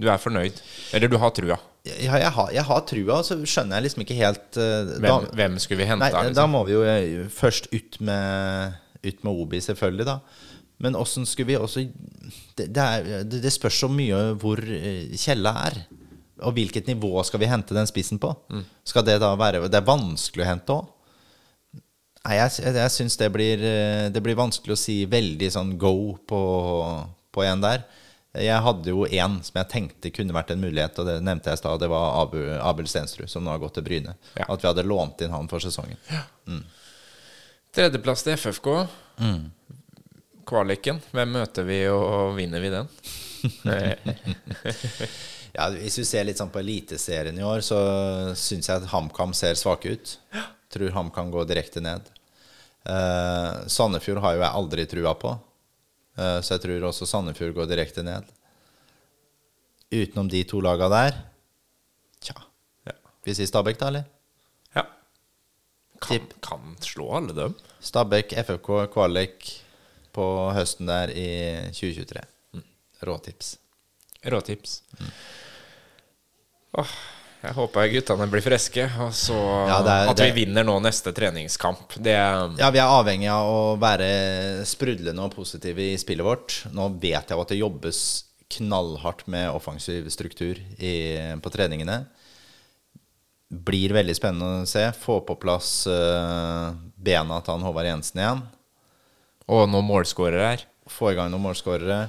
[0.00, 0.58] Du er fornøyd?
[0.96, 1.60] Eller du har trua?
[1.84, 5.28] Ja, jeg, har, jeg har trua, så skjønner jeg liksom ikke helt eh, da- Hvem,
[5.38, 6.08] hvem skulle vi hente?
[6.08, 6.54] Nei, da liksom?
[6.56, 10.18] må vi jo først ut med, ut med Obi, selvfølgelig, da.
[10.82, 11.84] Men åssen skulle vi også
[12.58, 14.58] det, det, er, det, spørs så mye hvor
[15.14, 15.78] Kjella er.
[16.42, 18.32] Og hvilket nivå skal vi hente den spissen på?
[18.50, 18.64] Mm.
[18.86, 20.90] Skal det da være Det er vanskelig å hente òg.
[22.24, 25.74] Nei, jeg, jeg, jeg syns det blir eh, Det blir vanskelig å si veldig sånn
[25.78, 26.40] go på,
[27.34, 27.84] på en der.
[28.34, 31.60] Jeg hadde jo én som jeg tenkte kunne vært en mulighet, og det nevnte jeg
[31.60, 31.78] i stad.
[31.78, 34.16] Det var Abu, Abel Stensrud, som nå har gått til Bryne.
[34.34, 34.48] Ja.
[34.48, 36.00] At vi hadde lånt inn han for sesongen.
[36.10, 36.24] Ja
[37.74, 38.68] Tredjeplass til FFK.
[39.18, 39.48] Mm.
[40.46, 41.00] Kvaliken.
[41.10, 42.86] Hvem møter vi, og vinner vi den?
[45.54, 47.78] Ja, Hvis vi ser litt sånn på Eliteserien i år, så
[48.34, 50.16] syns jeg at HamKam ser svake ut.
[50.74, 52.08] Tror HamKam går direkte ned.
[52.84, 55.30] Eh, Sandefjord har jo jeg aldri trua på,
[56.18, 58.26] eh, så jeg tror også Sandefjord går direkte ned.
[59.94, 61.14] Utenom de to laga der
[62.24, 62.34] Tja.
[62.88, 62.96] Ja.
[63.24, 64.04] Vi sier Stabæk, da, eller?
[64.74, 64.84] ja.
[66.02, 67.54] Kan, kan slå alle dem.
[67.84, 69.52] Stabæk, FFK, kvalik
[70.14, 70.26] på
[70.56, 71.28] høsten der i
[71.70, 72.26] 2023.
[73.04, 73.54] Råtips.
[74.24, 74.82] Råtips.
[74.98, 75.10] Mm.
[76.78, 76.94] Åh,
[77.44, 79.34] Jeg håper guttene blir friske, og så
[79.68, 81.92] Ja, er- at vi det- vinner nå neste treningskamp.
[82.00, 82.14] Det
[82.58, 86.72] Ja, vi er avhengig av å være sprudlende og positive i spillet vårt.
[86.72, 92.06] Nå vet jeg at det jobbes knallhardt med offensiv struktur i, på treningene.
[93.52, 94.90] Blir veldig spennende å se.
[94.92, 98.42] Få på plass uh, bena til han Håvard Jensen igjen.
[99.48, 100.64] Og noen målskårere her.
[100.88, 102.08] Få i gang noen målskårere.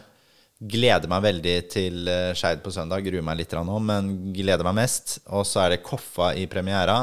[0.55, 3.03] Gleder meg veldig til uh, Skeid på søndag.
[3.03, 5.17] Gruer meg litt nå, men gleder meg mest.
[5.35, 7.01] Og så er det Koffa i premiera.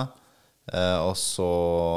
[0.73, 1.47] Eh, og så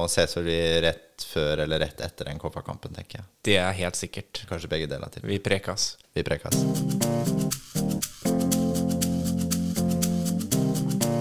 [0.09, 3.27] ses vi rett før eller rett etter den Koffa-kampen, tenker jeg.
[3.45, 4.41] Det er helt sikkert.
[4.49, 5.21] Kanskje begge deler til.
[5.29, 5.93] Vi prekas.
[6.17, 6.57] Vi prekas.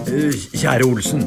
[0.09, 1.23] Eh, Kjære Olsen.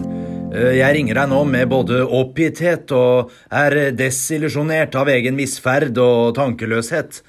[0.53, 6.35] eh, Jeg ringer deg nå med både oppgitthet og er desillusjonert av egen misferd og
[6.35, 7.23] tankeløshet.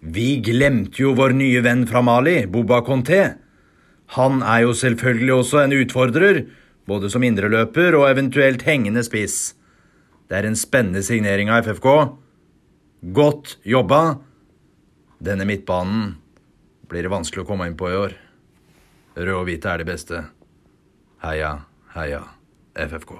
[0.00, 3.34] Vi glemte jo vår nye venn fra Mali, Boba Conté.
[4.14, 6.44] Han er jo selvfølgelig også en utfordrer,
[6.88, 9.54] både som indreløper og eventuelt hengende spiss.
[10.30, 11.88] Det er en spennende signering av FFK.
[13.14, 14.20] Godt jobba.
[15.18, 16.14] Denne midtbanen
[16.88, 18.14] blir det vanskelig å komme inn på i år.
[19.18, 20.22] Rød og hvite er det beste.
[21.24, 21.56] Heia,
[21.96, 22.22] heia
[22.78, 23.18] FFK.